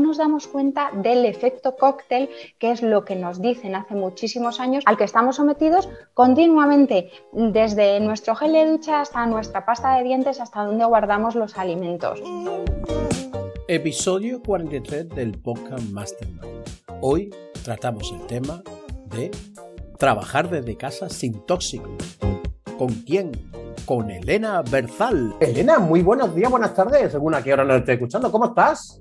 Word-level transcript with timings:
no 0.00 0.08
nos 0.08 0.16
damos 0.16 0.46
cuenta 0.46 0.90
del 0.94 1.24
efecto 1.26 1.76
cóctel, 1.76 2.30
que 2.58 2.70
es 2.72 2.82
lo 2.82 3.04
que 3.04 3.16
nos 3.16 3.40
dicen 3.40 3.74
hace 3.74 3.94
muchísimos 3.94 4.58
años, 4.58 4.82
al 4.86 4.96
que 4.96 5.04
estamos 5.04 5.36
sometidos 5.36 5.88
continuamente, 6.14 7.10
desde 7.32 8.00
nuestro 8.00 8.34
gel 8.34 8.52
de 8.52 8.70
ducha 8.70 9.02
hasta 9.02 9.26
nuestra 9.26 9.64
pasta 9.66 9.96
de 9.96 10.04
dientes, 10.04 10.40
hasta 10.40 10.64
donde 10.64 10.84
guardamos 10.84 11.34
los 11.34 11.58
alimentos. 11.58 12.20
Episodio 13.68 14.42
43 14.42 15.10
del 15.10 15.38
podcast 15.38 15.84
Mastermind. 15.90 16.64
Hoy 17.02 17.30
tratamos 17.62 18.10
el 18.12 18.26
tema 18.26 18.62
de 19.06 19.30
trabajar 19.98 20.48
desde 20.48 20.76
casa 20.76 21.08
sin 21.08 21.44
tóxico. 21.46 21.90
¿Con 22.78 22.88
quién? 22.88 23.32
Con 23.84 24.10
Elena 24.10 24.62
Berzal. 24.62 25.36
Elena, 25.40 25.78
muy 25.78 26.02
buenos 26.02 26.34
días, 26.34 26.50
buenas 26.50 26.74
tardes, 26.74 27.12
según 27.12 27.34
a 27.34 27.42
qué 27.42 27.52
hora 27.52 27.64
nos 27.64 27.80
esté 27.80 27.92
escuchando. 27.92 28.32
¿Cómo 28.32 28.46
estás? 28.46 29.00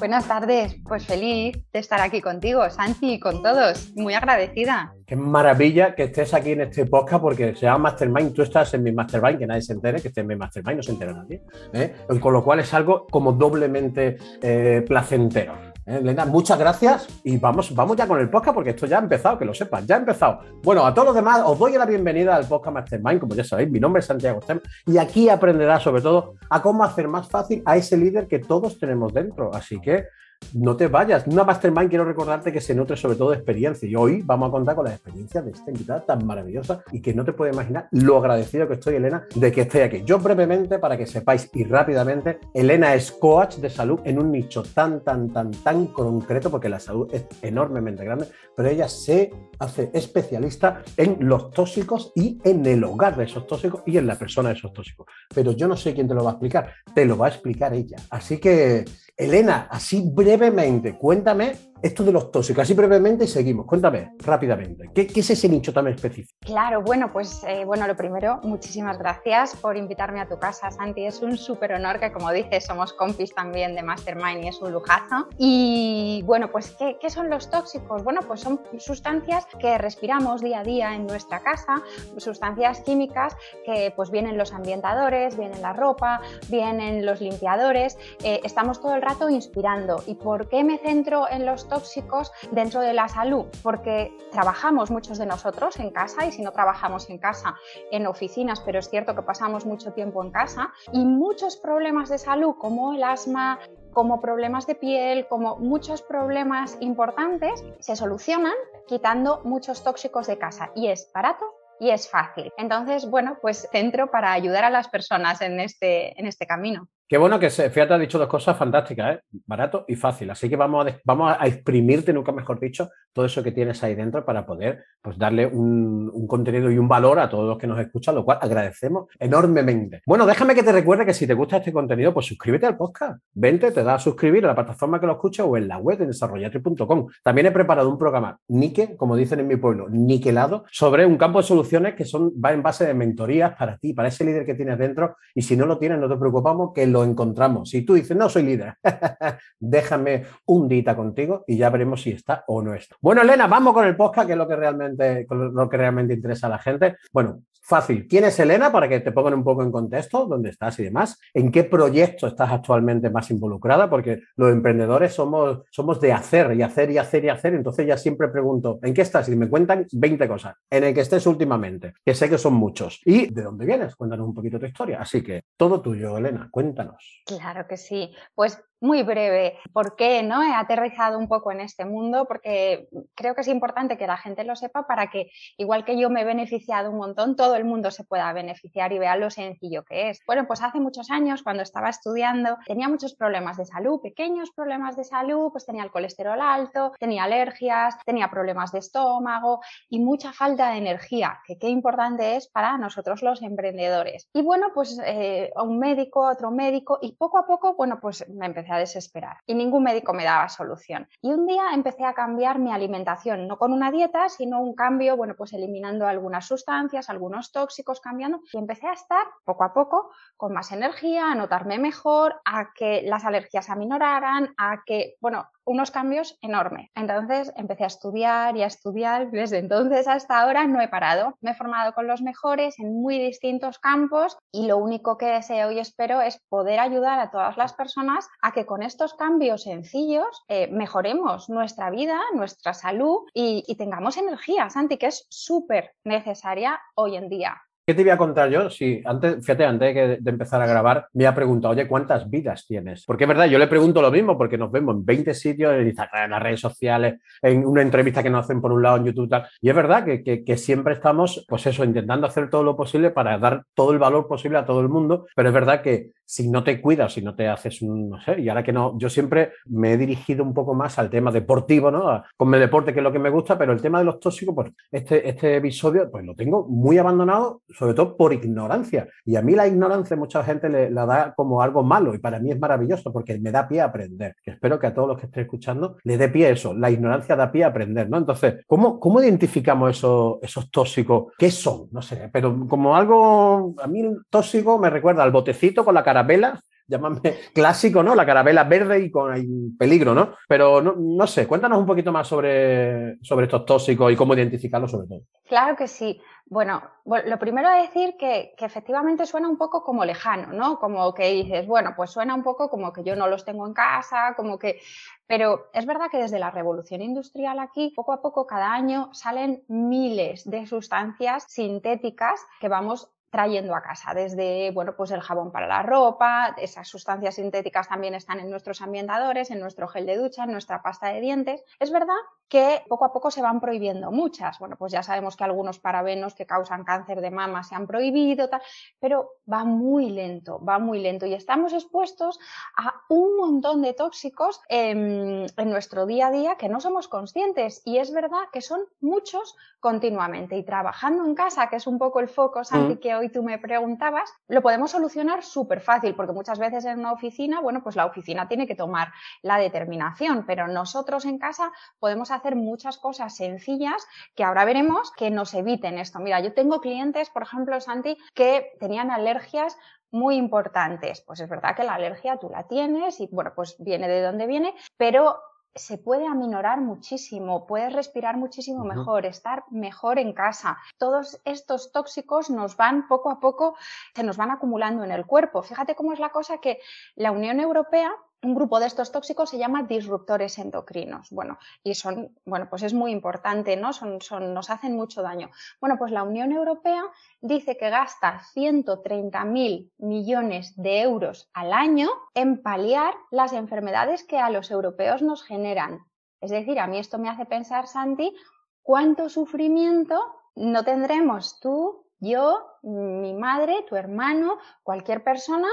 Buenas 0.00 0.26
tardes, 0.26 0.76
pues 0.88 1.04
feliz 1.04 1.58
de 1.74 1.78
estar 1.78 2.00
aquí 2.00 2.22
contigo, 2.22 2.68
Santi, 2.70 3.12
y 3.12 3.20
con 3.20 3.42
todos. 3.42 3.92
Muy 3.96 4.14
agradecida. 4.14 4.94
Qué 5.06 5.14
maravilla 5.14 5.94
que 5.94 6.04
estés 6.04 6.32
aquí 6.32 6.52
en 6.52 6.62
este 6.62 6.86
podcast 6.86 7.20
porque 7.20 7.54
se 7.54 7.66
llama 7.66 7.90
Mastermind. 7.90 8.32
Tú 8.32 8.40
estás 8.40 8.72
en 8.72 8.82
mi 8.82 8.92
Mastermind, 8.92 9.38
que 9.38 9.46
nadie 9.46 9.60
se 9.60 9.74
entere 9.74 10.00
que 10.00 10.08
estés 10.08 10.22
en 10.22 10.28
mi 10.28 10.36
Mastermind, 10.36 10.78
no 10.78 10.82
se 10.82 10.92
entera 10.92 11.12
nadie. 11.12 11.42
¿eh? 11.74 11.94
Con 12.18 12.32
lo 12.32 12.42
cual 12.42 12.60
es 12.60 12.72
algo 12.72 13.06
como 13.08 13.32
doblemente 13.32 14.16
eh, 14.40 14.82
placentero. 14.88 15.69
¿Eh? 15.90 15.98
Elena, 15.98 16.24
muchas 16.24 16.58
gracias 16.58 17.08
y 17.24 17.36
vamos, 17.36 17.74
vamos 17.74 17.96
ya 17.96 18.06
con 18.06 18.20
el 18.20 18.30
podcast 18.30 18.54
porque 18.54 18.70
esto 18.70 18.86
ya 18.86 18.98
ha 18.98 19.02
empezado, 19.02 19.38
que 19.38 19.44
lo 19.44 19.54
sepas, 19.54 19.86
ya 19.86 19.96
ha 19.96 19.98
empezado. 19.98 20.40
Bueno, 20.62 20.86
a 20.86 20.94
todos 20.94 21.08
los 21.08 21.14
demás 21.14 21.42
os 21.44 21.58
doy 21.58 21.72
la 21.72 21.86
bienvenida 21.86 22.36
al 22.36 22.46
podcast 22.46 22.74
Mastermind, 22.74 23.20
como 23.20 23.34
ya 23.34 23.44
sabéis, 23.44 23.70
mi 23.70 23.80
nombre 23.80 24.00
es 24.00 24.06
Santiago 24.06 24.40
Stem 24.40 24.60
y 24.86 24.98
aquí 24.98 25.28
aprenderás 25.28 25.82
sobre 25.82 26.02
todo 26.02 26.34
a 26.48 26.62
cómo 26.62 26.84
hacer 26.84 27.08
más 27.08 27.28
fácil 27.28 27.62
a 27.66 27.76
ese 27.76 27.96
líder 27.96 28.28
que 28.28 28.38
todos 28.38 28.78
tenemos 28.78 29.12
dentro. 29.12 29.50
Así 29.54 29.80
que 29.80 30.06
no 30.54 30.76
te 30.76 30.88
vayas. 30.88 31.26
Una 31.26 31.44
mastermind 31.44 31.88
quiero 31.88 32.04
recordarte 32.04 32.52
que 32.52 32.60
se 32.60 32.74
nutre 32.74 32.96
sobre 32.96 33.16
todo 33.16 33.30
de 33.30 33.36
experiencia. 33.36 33.88
Y 33.88 33.94
hoy 33.94 34.22
vamos 34.24 34.48
a 34.48 34.52
contar 34.52 34.74
con 34.74 34.84
la 34.84 34.92
experiencia 34.92 35.42
de 35.42 35.52
esta 35.52 35.70
invitada 35.70 36.04
tan 36.04 36.26
maravillosa 36.26 36.82
y 36.92 37.00
que 37.00 37.14
no 37.14 37.24
te 37.24 37.32
puedes 37.32 37.54
imaginar 37.54 37.88
lo 37.92 38.18
agradecido 38.18 38.66
que 38.66 38.74
estoy, 38.74 38.96
Elena, 38.96 39.26
de 39.34 39.52
que 39.52 39.62
esté 39.62 39.82
aquí. 39.82 40.02
Yo 40.04 40.18
brevemente, 40.18 40.78
para 40.78 40.96
que 40.96 41.06
sepáis 41.06 41.48
y 41.54 41.64
rápidamente, 41.64 42.40
Elena 42.54 42.94
es 42.94 43.12
coach 43.12 43.56
de 43.56 43.70
salud 43.70 44.00
en 44.04 44.18
un 44.18 44.32
nicho 44.32 44.62
tan, 44.62 45.02
tan, 45.04 45.32
tan, 45.32 45.50
tan 45.50 45.86
concreto, 45.88 46.50
porque 46.50 46.68
la 46.68 46.80
salud 46.80 47.08
es 47.12 47.26
enormemente 47.42 48.04
grande, 48.04 48.26
pero 48.56 48.68
ella 48.68 48.88
se 48.88 49.30
hace 49.58 49.90
especialista 49.92 50.82
en 50.96 51.16
los 51.20 51.50
tóxicos 51.50 52.12
y 52.14 52.40
en 52.44 52.64
el 52.66 52.82
hogar 52.84 53.16
de 53.16 53.24
esos 53.24 53.46
tóxicos 53.46 53.82
y 53.86 53.98
en 53.98 54.06
la 54.06 54.16
persona 54.16 54.48
de 54.48 54.56
esos 54.56 54.72
tóxicos. 54.72 55.06
Pero 55.34 55.52
yo 55.52 55.68
no 55.68 55.76
sé 55.76 55.94
quién 55.94 56.08
te 56.08 56.14
lo 56.14 56.24
va 56.24 56.30
a 56.30 56.32
explicar, 56.34 56.72
te 56.94 57.04
lo 57.04 57.16
va 57.16 57.26
a 57.26 57.30
explicar 57.30 57.74
ella. 57.74 57.98
Así 58.10 58.38
que, 58.38 58.84
Elena, 59.20 59.66
así 59.70 60.02
brevemente, 60.02 60.96
cuéntame 60.96 61.52
esto 61.82 62.04
de 62.04 62.12
los 62.12 62.30
tóxicos, 62.30 62.62
así 62.62 62.74
brevemente 62.74 63.24
y 63.24 63.28
seguimos. 63.28 63.66
Cuéntame 63.66 64.12
rápidamente, 64.18 64.90
¿qué, 64.94 65.08
es 65.14 65.30
ese 65.30 65.48
nicho 65.48 65.72
tan 65.72 65.88
específico? 65.88 66.38
Claro, 66.40 66.82
bueno, 66.82 67.12
pues 67.12 67.42
eh, 67.46 67.64
bueno, 67.64 67.86
lo 67.86 67.96
primero, 67.96 68.40
muchísimas 68.42 68.98
gracias 68.98 69.56
por 69.56 69.76
invitarme 69.76 70.20
a 70.20 70.28
tu 70.28 70.38
casa, 70.38 70.70
Santi. 70.70 71.04
Es 71.04 71.22
un 71.22 71.36
súper 71.36 71.72
honor 71.72 72.00
que, 72.00 72.12
como 72.12 72.30
dices, 72.30 72.64
somos 72.64 72.92
compis 72.92 73.34
también 73.34 73.74
de 73.74 73.82
Mastermind 73.82 74.44
y 74.44 74.48
es 74.48 74.60
un 74.60 74.72
lujazo. 74.72 75.28
Y 75.38 76.22
bueno, 76.26 76.50
pues 76.50 76.74
¿qué, 76.78 76.98
¿qué, 77.00 77.10
son 77.10 77.30
los 77.30 77.50
tóxicos? 77.50 78.04
Bueno, 78.04 78.20
pues 78.26 78.40
son 78.40 78.60
sustancias 78.78 79.46
que 79.58 79.78
respiramos 79.78 80.42
día 80.42 80.60
a 80.60 80.64
día 80.64 80.94
en 80.94 81.06
nuestra 81.06 81.40
casa, 81.40 81.82
sustancias 82.16 82.80
químicas 82.80 83.36
que 83.64 83.92
pues 83.94 84.10
vienen 84.10 84.36
los 84.36 84.52
ambientadores, 84.52 85.36
vienen 85.36 85.62
la 85.62 85.72
ropa, 85.72 86.20
vienen 86.48 87.06
los 87.06 87.20
limpiadores. 87.20 87.98
Eh, 88.22 88.40
estamos 88.44 88.80
todo 88.80 88.94
el 88.94 89.02
rato 89.02 89.28
inspirando. 89.28 90.02
¿Y 90.06 90.14
por 90.14 90.48
qué 90.48 90.64
me 90.64 90.78
centro 90.78 91.26
en 91.30 91.46
los 91.46 91.68
tóxicos 91.70 92.30
dentro 92.50 92.82
de 92.82 92.92
la 92.92 93.08
salud, 93.08 93.46
porque 93.62 94.14
trabajamos 94.30 94.90
muchos 94.90 95.16
de 95.16 95.24
nosotros 95.24 95.78
en 95.78 95.90
casa 95.90 96.26
y 96.26 96.32
si 96.32 96.42
no 96.42 96.52
trabajamos 96.52 97.08
en 97.08 97.16
casa, 97.16 97.54
en 97.90 98.06
oficinas, 98.06 98.60
pero 98.60 98.78
es 98.78 98.90
cierto 98.90 99.14
que 99.14 99.22
pasamos 99.22 99.64
mucho 99.64 99.94
tiempo 99.94 100.22
en 100.22 100.30
casa 100.30 100.74
y 100.92 101.06
muchos 101.06 101.56
problemas 101.56 102.10
de 102.10 102.18
salud 102.18 102.56
como 102.58 102.92
el 102.92 103.02
asma, 103.02 103.58
como 103.92 104.20
problemas 104.20 104.66
de 104.66 104.74
piel, 104.74 105.26
como 105.28 105.56
muchos 105.56 106.02
problemas 106.02 106.76
importantes, 106.80 107.64
se 107.78 107.96
solucionan 107.96 108.54
quitando 108.86 109.40
muchos 109.44 109.82
tóxicos 109.82 110.26
de 110.26 110.36
casa 110.36 110.70
y 110.74 110.88
es 110.88 111.10
barato 111.14 111.44
y 111.80 111.90
es 111.90 112.08
fácil. 112.08 112.52
Entonces, 112.58 113.08
bueno, 113.08 113.38
pues 113.40 113.66
centro 113.72 114.10
para 114.10 114.32
ayudar 114.32 114.64
a 114.64 114.70
las 114.70 114.88
personas 114.88 115.40
en 115.40 115.58
este, 115.60 116.18
en 116.20 116.26
este 116.26 116.46
camino. 116.46 116.88
Qué 117.10 117.18
bueno 117.18 117.40
que 117.40 117.50
se, 117.50 117.70
fíjate, 117.70 117.94
ha 117.94 117.98
dicho 117.98 118.20
dos 118.20 118.28
cosas 118.28 118.56
fantásticas, 118.56 119.16
¿eh? 119.16 119.20
barato 119.44 119.84
y 119.88 119.96
fácil. 119.96 120.30
Así 120.30 120.48
que 120.48 120.54
vamos 120.54 120.86
a, 120.86 120.96
vamos 121.02 121.36
exprimirte, 121.42 122.12
nunca 122.12 122.30
mejor 122.30 122.60
dicho, 122.60 122.88
todo 123.12 123.24
eso 123.24 123.42
que 123.42 123.50
tienes 123.50 123.82
ahí 123.82 123.96
dentro 123.96 124.24
para 124.24 124.46
poder 124.46 124.84
pues, 125.02 125.18
darle 125.18 125.44
un, 125.44 126.08
contenido 126.28 126.70
y 126.70 126.78
un 126.78 126.86
valor 126.86 127.18
a 127.18 127.28
todos 127.28 127.48
los 127.48 127.58
que 127.58 127.66
nos 127.66 127.80
escuchan, 127.80 128.14
lo 128.14 128.24
cual 128.24 128.38
agradecemos 128.40 129.08
enormemente. 129.18 130.02
Bueno, 130.06 130.24
déjame 130.24 130.54
que 130.54 130.62
te 130.62 130.70
recuerde 130.70 131.04
que 131.04 131.12
si 131.12 131.26
te 131.26 131.34
gusta 131.34 131.56
este 131.56 131.72
contenido, 131.72 132.14
pues 132.14 132.26
suscríbete 132.26 132.66
al 132.66 132.76
podcast. 132.76 133.20
Vente, 133.34 133.72
te 133.72 133.82
da 133.82 133.94
a 133.94 133.98
suscribir 133.98 134.44
a 134.44 134.48
la 134.48 134.54
plataforma 134.54 135.00
que 135.00 135.06
lo 135.06 135.14
escucha 135.14 135.44
o 135.44 135.56
en 135.56 135.66
la 135.66 135.78
web 135.78 136.00
en 136.00 136.06
desarrollate.com. 136.06 137.08
También 137.24 137.48
he 137.48 137.50
preparado 137.50 137.90
un 137.90 137.98
programa 137.98 138.38
Nike, 138.46 138.96
como 138.96 139.16
dicen 139.16 139.40
en 139.40 139.48
mi 139.48 139.56
pueblo, 139.56 139.88
niquelado, 139.90 140.64
sobre 140.70 141.06
un 141.06 141.16
campo 141.16 141.40
de 141.40 141.48
soluciones 141.48 141.96
que 141.96 142.04
son, 142.04 142.30
va 142.32 142.52
en 142.52 142.62
base 142.62 142.86
de 142.86 142.94
mentorías 142.94 143.56
para 143.56 143.78
ti, 143.78 143.94
para 143.94 144.06
ese 144.06 144.24
líder 144.24 144.46
que 144.46 144.54
tienes 144.54 144.78
dentro. 144.78 145.16
Y 145.34 145.42
si 145.42 145.56
no 145.56 145.66
lo 145.66 145.76
tienes, 145.76 145.98
no 145.98 146.08
te 146.08 146.16
preocupamos, 146.16 146.70
que 146.72 146.86
lo 146.86 146.99
encontramos. 147.04 147.70
Si 147.70 147.82
tú 147.82 147.94
dices, 147.94 148.16
no 148.16 148.28
soy 148.28 148.42
líder, 148.44 148.74
déjame 149.58 150.24
un 150.46 150.68
dita 150.68 150.96
contigo 150.96 151.44
y 151.46 151.56
ya 151.56 151.70
veremos 151.70 152.02
si 152.02 152.10
está 152.10 152.44
o 152.46 152.62
no 152.62 152.74
está. 152.74 152.96
Bueno, 153.00 153.22
Elena, 153.22 153.46
vamos 153.46 153.74
con 153.74 153.86
el 153.86 153.96
podcast, 153.96 154.26
que 154.26 154.32
es 154.32 154.38
lo 154.38 154.48
que 154.48 154.56
realmente, 154.56 155.26
lo 155.28 155.68
que 155.68 155.76
realmente 155.76 156.14
interesa 156.14 156.46
a 156.46 156.50
la 156.50 156.58
gente. 156.58 156.96
Bueno, 157.12 157.42
fácil. 157.70 158.08
¿Quién 158.08 158.24
es 158.24 158.38
Elena? 158.40 158.72
Para 158.72 158.88
que 158.88 158.98
te 158.98 159.12
pongan 159.12 159.32
un 159.32 159.44
poco 159.44 159.62
en 159.62 159.70
contexto, 159.70 160.26
dónde 160.26 160.50
estás 160.50 160.78
y 160.80 160.82
demás. 160.82 161.18
¿En 161.32 161.52
qué 161.52 161.62
proyecto 161.62 162.26
estás 162.26 162.50
actualmente 162.50 163.10
más 163.10 163.30
involucrada? 163.30 163.88
Porque 163.88 164.22
los 164.34 164.50
emprendedores 164.50 165.14
somos, 165.14 165.60
somos 165.70 166.00
de 166.00 166.12
hacer 166.12 166.52
y 166.54 166.62
hacer 166.62 166.90
y 166.90 166.98
hacer 166.98 167.24
y 167.24 167.28
hacer. 167.28 167.54
Entonces 167.54 167.86
ya 167.86 167.96
siempre 167.96 168.26
pregunto, 168.26 168.80
¿en 168.82 168.92
qué 168.92 169.02
estás? 169.02 169.28
Y 169.28 169.36
me 169.36 169.48
cuentan 169.48 169.86
20 169.92 170.26
cosas. 170.26 170.56
En 170.68 170.82
el 170.82 170.92
que 170.92 171.02
estés 171.02 171.24
últimamente, 171.28 171.94
que 172.04 172.12
sé 172.12 172.28
que 172.28 172.38
son 172.38 172.54
muchos. 172.54 173.00
¿Y 173.04 173.32
de 173.32 173.42
dónde 173.42 173.64
vienes? 173.64 173.94
Cuéntanos 173.94 174.26
un 174.26 174.34
poquito 174.34 174.58
tu 174.58 174.66
historia. 174.66 175.00
Así 175.00 175.22
que 175.22 175.44
todo 175.56 175.80
tuyo, 175.80 176.18
Elena, 176.18 176.48
cuéntanos. 176.50 177.22
Claro 177.24 177.68
que 177.68 177.76
sí. 177.76 178.12
Pues 178.34 178.60
muy 178.80 179.02
breve. 179.02 179.58
¿Por 179.72 179.96
qué 179.96 180.22
no? 180.22 180.42
He 180.42 180.54
aterrizado 180.54 181.18
un 181.18 181.28
poco 181.28 181.52
en 181.52 181.60
este 181.60 181.84
mundo 181.84 182.26
porque 182.26 182.88
creo 183.14 183.34
que 183.34 183.42
es 183.42 183.48
importante 183.48 183.96
que 183.96 184.06
la 184.06 184.16
gente 184.16 184.44
lo 184.44 184.56
sepa 184.56 184.86
para 184.86 185.08
que, 185.08 185.30
igual 185.56 185.84
que 185.84 185.98
yo 185.98 186.10
me 186.10 186.22
he 186.22 186.24
beneficiado 186.24 186.90
un 186.90 186.96
montón, 186.96 187.36
todo 187.36 187.56
el 187.56 187.64
mundo 187.64 187.90
se 187.90 188.04
pueda 188.04 188.32
beneficiar 188.32 188.92
y 188.92 188.98
vea 188.98 189.16
lo 189.16 189.30
sencillo 189.30 189.84
que 189.84 190.10
es. 190.10 190.20
Bueno, 190.26 190.46
pues 190.46 190.62
hace 190.62 190.80
muchos 190.80 191.10
años, 191.10 191.42
cuando 191.42 191.62
estaba 191.62 191.88
estudiando, 191.88 192.56
tenía 192.66 192.88
muchos 192.88 193.14
problemas 193.14 193.56
de 193.56 193.66
salud, 193.66 194.00
pequeños 194.00 194.50
problemas 194.50 194.96
de 194.96 195.04
salud, 195.04 195.50
pues 195.52 195.66
tenía 195.66 195.84
el 195.84 195.90
colesterol 195.90 196.40
alto, 196.40 196.92
tenía 196.98 197.24
alergias, 197.24 197.96
tenía 198.04 198.30
problemas 198.30 198.72
de 198.72 198.78
estómago 198.78 199.60
y 199.88 200.00
mucha 200.00 200.32
falta 200.32 200.70
de 200.70 200.78
energía, 200.78 201.40
que 201.46 201.58
qué 201.58 201.68
importante 201.68 202.36
es 202.36 202.48
para 202.48 202.78
nosotros 202.78 203.22
los 203.22 203.42
emprendedores. 203.42 204.28
Y 204.32 204.42
bueno, 204.42 204.68
pues 204.74 205.00
eh, 205.04 205.52
un 205.56 205.78
médico, 205.78 206.28
otro 206.28 206.50
médico 206.50 206.98
y 207.02 207.12
poco 207.16 207.38
a 207.38 207.46
poco, 207.46 207.74
bueno, 207.74 207.98
pues 208.00 208.28
me 208.28 208.46
empecé 208.46 208.69
a 208.72 208.78
desesperar 208.78 209.38
y 209.46 209.54
ningún 209.54 209.82
médico 209.82 210.12
me 210.12 210.24
daba 210.24 210.48
solución. 210.48 211.08
Y 211.20 211.32
un 211.32 211.46
día 211.46 211.72
empecé 211.74 212.04
a 212.04 212.14
cambiar 212.14 212.58
mi 212.58 212.72
alimentación, 212.72 213.46
no 213.46 213.58
con 213.58 213.72
una 213.72 213.90
dieta, 213.90 214.28
sino 214.28 214.60
un 214.60 214.74
cambio, 214.74 215.16
bueno, 215.16 215.34
pues 215.36 215.52
eliminando 215.52 216.06
algunas 216.06 216.46
sustancias, 216.46 217.10
algunos 217.10 217.52
tóxicos, 217.52 218.00
cambiando 218.00 218.40
y 218.52 218.58
empecé 218.58 218.86
a 218.86 218.92
estar 218.92 219.26
poco 219.44 219.64
a 219.64 219.72
poco 219.72 220.10
con 220.36 220.52
más 220.52 220.72
energía, 220.72 221.32
a 221.32 221.34
notarme 221.34 221.78
mejor, 221.78 222.40
a 222.44 222.72
que 222.74 223.02
las 223.02 223.24
alergias 223.24 223.70
aminoraran, 223.70 224.54
a 224.56 224.82
que, 224.84 225.16
bueno, 225.20 225.48
unos 225.70 225.92
cambios 225.92 226.36
enormes. 226.42 226.90
Entonces 226.96 227.52
empecé 227.54 227.84
a 227.84 227.86
estudiar 227.86 228.56
y 228.56 228.62
a 228.62 228.66
estudiar. 228.66 229.30
Desde 229.30 229.58
entonces 229.58 230.08
hasta 230.08 230.40
ahora 230.40 230.66
no 230.66 230.80
he 230.80 230.88
parado. 230.88 231.36
Me 231.40 231.52
he 231.52 231.54
formado 231.54 231.94
con 231.94 232.08
los 232.08 232.22
mejores 232.22 232.78
en 232.80 233.00
muy 233.00 233.18
distintos 233.18 233.78
campos 233.78 234.36
y 234.52 234.66
lo 234.66 234.78
único 234.78 235.16
que 235.16 235.26
deseo 235.26 235.70
y 235.70 235.78
espero 235.78 236.20
es 236.20 236.42
poder 236.48 236.80
ayudar 236.80 237.20
a 237.20 237.30
todas 237.30 237.56
las 237.56 237.72
personas 237.72 238.28
a 238.42 238.52
que 238.52 238.66
con 238.66 238.82
estos 238.82 239.14
cambios 239.14 239.62
sencillos 239.62 240.42
eh, 240.48 240.66
mejoremos 240.72 241.48
nuestra 241.48 241.90
vida, 241.90 242.20
nuestra 242.34 242.74
salud 242.74 243.20
y, 243.32 243.62
y 243.66 243.76
tengamos 243.76 244.16
energía, 244.16 244.70
Santi, 244.70 244.96
que 244.96 245.06
es 245.06 245.24
súper 245.30 245.92
necesaria 246.04 246.80
hoy 246.96 247.16
en 247.16 247.28
día. 247.28 247.62
¿Qué 247.90 247.94
te 247.94 248.04
voy 248.04 248.12
a 248.12 248.16
contar 248.16 248.48
yo? 248.48 248.70
Si 248.70 249.02
antes, 249.04 249.44
fíjate, 249.44 249.64
antes 249.64 250.22
de, 250.22 250.30
empezar 250.30 250.62
a 250.62 250.66
grabar, 250.68 251.08
me 251.12 251.26
ha 251.26 251.34
preguntado, 251.34 251.74
oye, 251.74 251.88
¿cuántas 251.88 252.30
vidas 252.30 252.64
tienes? 252.64 253.04
Porque 253.04 253.24
es 253.24 253.28
verdad, 253.28 253.46
yo 253.46 253.58
le 253.58 253.66
pregunto 253.66 254.00
lo 254.00 254.12
mismo, 254.12 254.38
porque 254.38 254.56
nos 254.56 254.70
vemos 254.70 254.94
en 254.94 255.04
20 255.04 255.34
sitios, 255.34 255.74
en 255.74 255.88
Instagram, 255.88 256.26
en 256.26 256.30
las 256.30 256.40
redes 256.40 256.60
sociales, 256.60 257.20
en 257.42 257.66
una 257.66 257.82
entrevista 257.82 258.22
que 258.22 258.30
nos 258.30 258.44
hacen 258.44 258.60
por 258.60 258.70
un 258.70 258.80
lado 258.80 258.98
en 258.98 259.06
YouTube, 259.06 259.28
tal. 259.28 259.48
Y 259.60 259.70
es 259.70 259.74
verdad 259.74 260.04
que, 260.04 260.22
que, 260.22 260.56
siempre 260.56 260.94
estamos, 260.94 261.44
pues 261.48 261.66
eso, 261.66 261.82
intentando 261.82 262.28
hacer 262.28 262.48
todo 262.48 262.62
lo 262.62 262.76
posible 262.76 263.10
para 263.10 263.36
dar 263.38 263.64
todo 263.74 263.90
el 263.90 263.98
valor 263.98 264.28
posible 264.28 264.58
a 264.58 264.64
todo 264.64 264.80
el 264.82 264.88
mundo, 264.88 265.26
pero 265.34 265.48
es 265.48 265.54
verdad 265.54 265.82
que 265.82 266.12
si 266.30 266.48
no 266.48 266.62
te 266.62 266.80
cuidas, 266.80 267.14
si 267.14 267.22
no 267.22 267.34
te 267.34 267.48
haces 267.48 267.82
un, 267.82 268.10
no 268.10 268.20
sé, 268.20 268.40
y 268.40 268.48
ahora 268.48 268.62
que 268.62 268.72
no, 268.72 268.96
yo 268.96 269.10
siempre 269.10 269.50
me 269.66 269.94
he 269.94 269.96
dirigido 269.96 270.44
un 270.44 270.54
poco 270.54 270.74
más 270.74 270.96
al 271.00 271.10
tema 271.10 271.32
deportivo, 271.32 271.90
¿no? 271.90 272.22
Con 272.36 272.54
el 272.54 272.60
deporte, 272.60 272.92
que 272.92 273.00
es 273.00 273.02
lo 273.02 273.10
que 273.10 273.18
me 273.18 273.30
gusta, 273.30 273.58
pero 273.58 273.72
el 273.72 273.82
tema 273.82 273.98
de 273.98 274.04
los 274.04 274.20
tóxicos, 274.20 274.54
pues 274.54 274.70
este, 274.92 275.28
este 275.28 275.56
episodio, 275.56 276.08
pues 276.08 276.24
lo 276.24 276.36
tengo 276.36 276.68
muy 276.68 276.98
abandonado, 276.98 277.62
sobre 277.80 277.94
todo 277.94 278.14
por 278.14 278.34
ignorancia. 278.34 279.08
Y 279.24 279.36
a 279.36 279.42
mí 279.42 279.54
la 279.54 279.66
ignorancia 279.66 280.14
mucha 280.14 280.44
gente 280.44 280.68
le, 280.68 280.90
la 280.90 281.06
da 281.06 281.32
como 281.34 281.62
algo 281.62 281.82
malo 281.82 282.14
y 282.14 282.18
para 282.18 282.38
mí 282.38 282.50
es 282.50 282.60
maravilloso 282.60 283.10
porque 283.10 283.38
me 283.38 283.50
da 283.50 283.66
pie 283.66 283.80
a 283.80 283.86
aprender. 283.86 284.36
Espero 284.44 284.78
que 284.78 284.86
a 284.86 284.92
todos 284.92 285.08
los 285.08 285.18
que 285.18 285.24
estén 285.24 285.44
escuchando 285.44 285.96
le 286.04 286.18
dé 286.18 286.28
pie 286.28 286.50
eso. 286.50 286.74
La 286.74 286.90
ignorancia 286.90 287.36
da 287.36 287.50
pie 287.50 287.64
a 287.64 287.68
aprender, 287.68 288.10
¿no? 288.10 288.18
Entonces, 288.18 288.66
¿cómo, 288.66 289.00
cómo 289.00 289.22
identificamos 289.22 289.96
esos, 289.96 290.36
esos 290.42 290.70
tóxicos? 290.70 291.32
¿Qué 291.38 291.50
son? 291.50 291.88
No 291.90 292.02
sé, 292.02 292.28
pero 292.30 292.66
como 292.68 292.94
algo, 292.94 293.74
a 293.82 293.86
mí 293.86 294.04
tóxico 294.28 294.78
me 294.78 294.90
recuerda 294.90 295.22
al 295.22 295.30
botecito 295.30 295.82
con 295.82 295.94
la 295.94 296.04
cara 296.04 296.20
carabela, 296.20 296.60
llámame 296.90 297.20
clásico, 297.54 298.02
¿no? 298.02 298.14
La 298.14 298.26
carabela 298.26 298.64
verde 298.64 299.00
y 299.00 299.10
con 299.10 299.76
peligro, 299.78 300.14
¿no? 300.14 300.34
Pero 300.48 300.82
no, 300.82 301.26
sé, 301.26 301.46
cuéntanos 301.46 301.78
un 301.78 301.86
poquito 301.86 302.12
más 302.12 302.26
sobre, 302.26 303.18
sobre 303.22 303.46
estos 303.46 303.64
tóxicos 303.64 304.12
y 304.12 304.16
cómo 304.16 304.34
identificarlos 304.34 304.90
sobre 304.90 305.06
todo. 305.06 305.20
Claro 305.46 305.76
que 305.76 305.86
sí. 305.86 306.20
Bueno, 306.46 306.82
lo 307.04 307.38
primero 307.38 307.70
es 307.70 307.88
decir 307.88 308.16
que, 308.18 308.54
que, 308.58 308.64
efectivamente 308.64 309.24
suena 309.24 309.48
un 309.48 309.56
poco 309.56 309.84
como 309.84 310.04
lejano, 310.04 310.52
¿no? 310.52 310.80
Como 310.80 311.14
que 311.14 311.30
dices, 311.30 311.64
bueno, 311.66 311.94
pues 311.96 312.10
suena 312.10 312.34
un 312.34 312.42
poco 312.42 312.68
como 312.68 312.92
que 312.92 313.04
yo 313.04 313.14
no 313.14 313.28
los 313.28 313.44
tengo 313.44 313.66
en 313.66 313.72
casa, 313.72 314.34
como 314.36 314.58
que... 314.58 314.80
Pero 315.28 315.68
es 315.72 315.86
verdad 315.86 316.10
que 316.10 316.18
desde 316.18 316.40
la 316.40 316.50
revolución 316.50 317.02
industrial 317.02 317.60
aquí, 317.60 317.92
poco 317.94 318.12
a 318.12 318.20
poco, 318.20 318.48
cada 318.48 318.72
año 318.72 319.10
salen 319.14 319.62
miles 319.68 320.48
de 320.50 320.66
sustancias 320.66 321.44
sintéticas 321.48 322.44
que 322.60 322.68
vamos 322.68 323.12
trayendo 323.30 323.74
a 323.74 323.82
casa, 323.82 324.12
desde 324.12 324.70
bueno, 324.72 324.94
pues 324.96 325.10
el 325.12 325.20
jabón 325.20 325.52
para 325.52 325.66
la 325.66 325.82
ropa, 325.82 326.54
esas 326.58 326.88
sustancias 326.88 327.36
sintéticas 327.36 327.88
también 327.88 328.14
están 328.14 328.40
en 328.40 328.50
nuestros 328.50 328.82
ambientadores, 328.82 329.50
en 329.50 329.60
nuestro 329.60 329.86
gel 329.88 330.06
de 330.06 330.16
ducha, 330.16 330.44
en 330.44 330.52
nuestra 330.52 330.82
pasta 330.82 331.08
de 331.08 331.20
dientes. 331.20 331.62
Es 331.78 331.92
verdad 331.92 332.16
que 332.48 332.82
poco 332.88 333.04
a 333.04 333.12
poco 333.12 333.30
se 333.30 333.40
van 333.40 333.60
prohibiendo 333.60 334.10
muchas. 334.10 334.58
Bueno, 334.58 334.76
pues 334.76 334.90
ya 334.90 335.04
sabemos 335.04 335.36
que 335.36 335.44
algunos 335.44 335.78
parabenos 335.78 336.34
que 336.34 336.46
causan 336.46 336.82
cáncer 336.82 337.20
de 337.20 337.30
mama 337.30 337.62
se 337.62 337.76
han 337.76 337.86
prohibido, 337.86 338.48
tal, 338.48 338.60
pero 338.98 339.34
va 339.50 339.64
muy 339.64 340.10
lento, 340.10 340.62
va 340.62 340.80
muy 340.80 340.98
lento 340.98 341.26
y 341.26 341.34
estamos 341.34 341.72
expuestos 341.72 342.40
a 342.76 342.92
un 343.08 343.36
montón 343.36 343.82
de 343.82 343.94
tóxicos 343.94 344.60
en, 344.68 345.46
en 345.56 345.70
nuestro 345.70 346.06
día 346.06 346.26
a 346.26 346.30
día 346.32 346.56
que 346.56 346.68
no 346.68 346.80
somos 346.80 347.06
conscientes 347.06 347.82
y 347.84 347.98
es 347.98 348.12
verdad 348.12 348.42
que 348.52 348.62
son 348.62 348.80
muchos 349.00 349.54
continuamente 349.78 350.56
y 350.56 350.64
trabajando 350.64 351.24
en 351.24 351.34
casa, 351.34 351.68
que 351.68 351.76
es 351.76 351.86
un 351.86 351.98
poco 351.98 352.20
el 352.20 352.28
foco, 352.28 352.64
Santi, 352.64 352.94
mm. 352.94 352.98
que 352.98 353.12
hoy 353.20 353.28
tú 353.28 353.42
me 353.42 353.58
preguntabas, 353.58 354.32
lo 354.48 354.62
podemos 354.62 354.90
solucionar 354.90 355.42
súper 355.42 355.80
fácil, 355.80 356.14
porque 356.14 356.32
muchas 356.32 356.58
veces 356.58 356.84
en 356.84 356.98
una 356.98 357.12
oficina, 357.12 357.60
bueno, 357.60 357.82
pues 357.82 357.96
la 357.96 358.06
oficina 358.06 358.48
tiene 358.48 358.66
que 358.66 358.74
tomar 358.74 359.12
la 359.42 359.58
determinación, 359.58 360.44
pero 360.46 360.66
nosotros 360.68 361.24
en 361.24 361.38
casa 361.38 361.70
podemos 361.98 362.30
hacer 362.30 362.56
muchas 362.56 362.98
cosas 362.98 363.36
sencillas 363.36 364.06
que 364.34 364.44
ahora 364.44 364.64
veremos 364.64 365.12
que 365.12 365.30
nos 365.30 365.54
eviten 365.54 365.98
esto. 365.98 366.18
Mira, 366.18 366.40
yo 366.40 366.54
tengo 366.54 366.80
clientes, 366.80 367.30
por 367.30 367.42
ejemplo, 367.42 367.80
Santi, 367.80 368.16
que 368.34 368.72
tenían 368.80 369.10
alergias 369.10 369.76
muy 370.10 370.36
importantes. 370.36 371.22
Pues 371.26 371.40
es 371.40 371.48
verdad 371.48 371.76
que 371.76 371.84
la 371.84 371.94
alergia 371.94 372.38
tú 372.38 372.48
la 372.48 372.66
tienes 372.66 373.20
y 373.20 373.28
bueno, 373.30 373.52
pues 373.54 373.76
viene 373.78 374.08
de 374.08 374.22
donde 374.22 374.46
viene, 374.46 374.74
pero 374.96 375.38
se 375.74 375.98
puede 375.98 376.26
aminorar 376.26 376.80
muchísimo, 376.80 377.66
puedes 377.66 377.92
respirar 377.92 378.36
muchísimo 378.36 378.84
mejor, 378.84 379.26
estar 379.26 379.64
mejor 379.70 380.18
en 380.18 380.32
casa. 380.32 380.78
Todos 380.98 381.40
estos 381.44 381.92
tóxicos 381.92 382.50
nos 382.50 382.76
van 382.76 383.06
poco 383.08 383.30
a 383.30 383.40
poco, 383.40 383.76
se 384.14 384.22
nos 384.22 384.36
van 384.36 384.50
acumulando 384.50 385.04
en 385.04 385.12
el 385.12 385.26
cuerpo. 385.26 385.62
Fíjate 385.62 385.94
cómo 385.94 386.12
es 386.12 386.18
la 386.18 386.30
cosa 386.30 386.58
que 386.58 386.80
la 387.14 387.30
Unión 387.30 387.60
Europea 387.60 388.12
un 388.42 388.54
grupo 388.54 388.80
de 388.80 388.86
estos 388.86 389.12
tóxicos 389.12 389.50
se 389.50 389.58
llama 389.58 389.82
disruptores 389.82 390.58
endocrinos. 390.58 391.28
Bueno, 391.30 391.58
y 391.84 391.94
son, 391.94 392.34
bueno, 392.44 392.68
pues 392.70 392.82
es 392.82 392.94
muy 392.94 393.12
importante, 393.12 393.76
¿no? 393.76 393.92
Son, 393.92 394.20
son, 394.20 394.54
nos 394.54 394.70
hacen 394.70 394.96
mucho 394.96 395.22
daño. 395.22 395.50
Bueno, 395.80 395.96
pues 395.98 396.10
la 396.10 396.22
Unión 396.22 396.52
Europea 396.52 397.02
dice 397.40 397.76
que 397.76 397.90
gasta 397.90 398.40
130.000 398.54 399.90
millones 399.98 400.74
de 400.76 401.02
euros 401.02 401.50
al 401.52 401.72
año 401.72 402.08
en 402.34 402.62
paliar 402.62 403.14
las 403.30 403.52
enfermedades 403.52 404.24
que 404.24 404.38
a 404.38 404.50
los 404.50 404.70
europeos 404.70 405.22
nos 405.22 405.42
generan. 405.42 406.00
Es 406.40 406.50
decir, 406.50 406.80
a 406.80 406.86
mí 406.86 406.98
esto 406.98 407.18
me 407.18 407.28
hace 407.28 407.44
pensar, 407.44 407.86
Santi, 407.86 408.34
cuánto 408.82 409.28
sufrimiento 409.28 410.18
no 410.54 410.84
tendremos 410.84 411.60
tú, 411.60 412.06
yo, 412.18 412.78
mi 412.82 413.34
madre, 413.34 413.84
tu 413.88 413.96
hermano, 413.96 414.58
cualquier 414.82 415.24
persona 415.24 415.68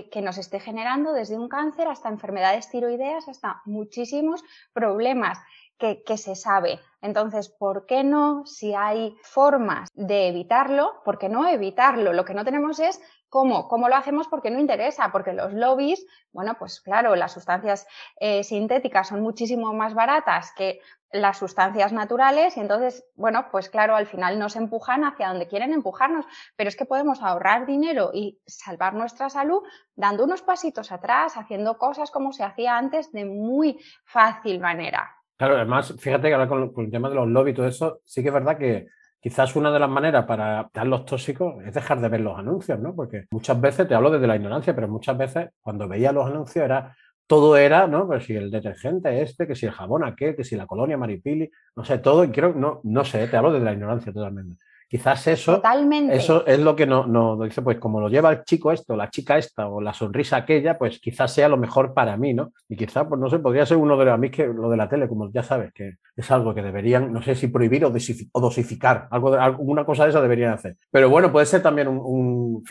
que, 0.00 0.22
nos 0.22 0.38
esté 0.38 0.58
generando 0.58 1.12
desde 1.12 1.38
un 1.38 1.48
cáncer 1.48 1.86
hasta 1.88 2.08
enfermedades 2.08 2.70
tiroideas, 2.70 3.28
hasta 3.28 3.60
muchísimos 3.66 4.42
problemas 4.72 5.38
que, 5.78 6.02
que, 6.02 6.16
se 6.16 6.34
sabe. 6.34 6.80
Entonces, 7.02 7.48
¿por 7.50 7.86
qué 7.86 8.02
no, 8.02 8.46
si 8.46 8.74
hay 8.74 9.14
formas 9.22 9.90
de 9.94 10.28
evitarlo, 10.28 11.02
por 11.04 11.18
qué 11.18 11.28
no 11.28 11.46
evitarlo? 11.46 12.12
Lo 12.12 12.24
que 12.24 12.34
no 12.34 12.44
tenemos 12.44 12.78
es 12.78 13.00
¿Cómo? 13.32 13.66
¿Cómo 13.66 13.88
lo 13.88 13.96
hacemos? 13.96 14.28
Porque 14.28 14.50
no 14.50 14.60
interesa, 14.60 15.10
porque 15.10 15.32
los 15.32 15.54
lobbies, 15.54 16.04
bueno, 16.32 16.54
pues 16.58 16.82
claro, 16.82 17.16
las 17.16 17.32
sustancias 17.32 17.86
eh, 18.20 18.44
sintéticas 18.44 19.08
son 19.08 19.22
muchísimo 19.22 19.72
más 19.72 19.94
baratas 19.94 20.52
que 20.54 20.80
las 21.12 21.38
sustancias 21.38 21.94
naturales 21.94 22.58
y 22.58 22.60
entonces, 22.60 23.06
bueno, 23.14 23.46
pues 23.50 23.70
claro, 23.70 23.96
al 23.96 24.06
final 24.06 24.38
nos 24.38 24.54
empujan 24.54 25.04
hacia 25.04 25.28
donde 25.28 25.48
quieren 25.48 25.72
empujarnos, 25.72 26.26
pero 26.56 26.68
es 26.68 26.76
que 26.76 26.84
podemos 26.84 27.22
ahorrar 27.22 27.64
dinero 27.64 28.10
y 28.12 28.38
salvar 28.44 28.92
nuestra 28.92 29.30
salud 29.30 29.62
dando 29.96 30.24
unos 30.24 30.42
pasitos 30.42 30.92
atrás, 30.92 31.38
haciendo 31.38 31.78
cosas 31.78 32.10
como 32.10 32.34
se 32.34 32.44
hacía 32.44 32.76
antes 32.76 33.12
de 33.12 33.24
muy 33.24 33.80
fácil 34.04 34.60
manera. 34.60 35.10
Claro, 35.38 35.56
además, 35.56 35.94
fíjate 35.98 36.28
que 36.28 36.34
ahora 36.34 36.48
con, 36.48 36.70
con 36.74 36.84
el 36.84 36.90
tema 36.90 37.08
de 37.08 37.14
los 37.14 37.28
lobbies 37.28 37.54
y 37.54 37.56
todo 37.56 37.66
eso, 37.66 38.00
sí 38.04 38.20
que 38.20 38.28
es 38.28 38.34
verdad 38.34 38.58
que 38.58 38.88
Quizás 39.22 39.54
una 39.54 39.70
de 39.70 39.78
las 39.78 39.88
maneras 39.88 40.26
para 40.26 40.68
dar 40.74 40.86
los 40.88 41.04
tóxicos 41.04 41.62
es 41.64 41.72
dejar 41.72 42.00
de 42.00 42.08
ver 42.08 42.22
los 42.22 42.36
anuncios, 42.36 42.80
¿no? 42.80 42.92
Porque 42.92 43.26
muchas 43.30 43.60
veces, 43.60 43.86
te 43.86 43.94
hablo 43.94 44.10
desde 44.10 44.26
la 44.26 44.34
ignorancia, 44.34 44.74
pero 44.74 44.88
muchas 44.88 45.16
veces 45.16 45.50
cuando 45.60 45.86
veía 45.86 46.10
los 46.10 46.26
anuncios 46.26 46.64
era 46.64 46.96
todo 47.28 47.56
era, 47.56 47.86
¿no? 47.86 48.08
Pues 48.08 48.24
si 48.24 48.34
el 48.34 48.50
detergente 48.50 49.22
este, 49.22 49.46
que 49.46 49.54
si 49.54 49.66
el 49.66 49.72
jabón 49.72 50.04
aquel, 50.04 50.34
que 50.34 50.42
si 50.42 50.56
la 50.56 50.66
colonia 50.66 50.98
maripili, 50.98 51.48
no 51.76 51.84
sé, 51.84 51.98
todo, 51.98 52.24
y 52.24 52.32
creo, 52.32 52.52
no, 52.52 52.80
no 52.82 53.04
sé, 53.04 53.28
te 53.28 53.36
hablo 53.36 53.52
desde 53.52 53.64
la 53.64 53.72
ignorancia 53.72 54.12
totalmente. 54.12 54.56
Quizás 54.92 55.26
eso, 55.26 55.62
eso 56.10 56.46
es 56.46 56.58
lo 56.60 56.76
que 56.76 56.84
nos 56.84 57.08
no, 57.08 57.42
dice, 57.42 57.62
pues 57.62 57.78
como 57.78 57.98
lo 57.98 58.10
lleva 58.10 58.30
el 58.30 58.44
chico 58.44 58.70
esto, 58.72 58.94
la 58.94 59.08
chica 59.08 59.38
esta 59.38 59.66
o 59.66 59.80
la 59.80 59.94
sonrisa 59.94 60.36
aquella, 60.36 60.76
pues 60.76 60.98
quizás 60.98 61.32
sea 61.32 61.48
lo 61.48 61.56
mejor 61.56 61.94
para 61.94 62.18
mí, 62.18 62.34
¿no? 62.34 62.52
Y 62.68 62.76
quizás, 62.76 63.06
pues 63.08 63.18
no 63.18 63.30
sé, 63.30 63.38
podría 63.38 63.64
ser 63.64 63.78
uno 63.78 63.96
de 63.96 64.04
los, 64.04 64.12
a 64.12 64.18
mí 64.18 64.28
que 64.28 64.46
lo 64.46 64.68
de 64.68 64.76
la 64.76 64.90
tele, 64.90 65.08
como 65.08 65.32
ya 65.32 65.42
sabes, 65.42 65.72
que 65.72 65.94
es 66.14 66.30
algo 66.30 66.54
que 66.54 66.60
deberían, 66.60 67.10
no 67.10 67.22
sé 67.22 67.34
si 67.34 67.48
prohibir 67.48 67.86
o, 67.86 67.90
dosificar, 68.38 69.08
algo 69.10 69.30
de, 69.30 69.38
alguna 69.38 69.86
cosa 69.86 70.04
de 70.04 70.10
esa 70.10 70.20
deberían 70.20 70.52
hacer. 70.52 70.76
Pero 70.90 71.08
bueno, 71.08 71.32
puede 71.32 71.46
ser 71.46 71.62
también 71.62 71.88
un, 71.88 72.62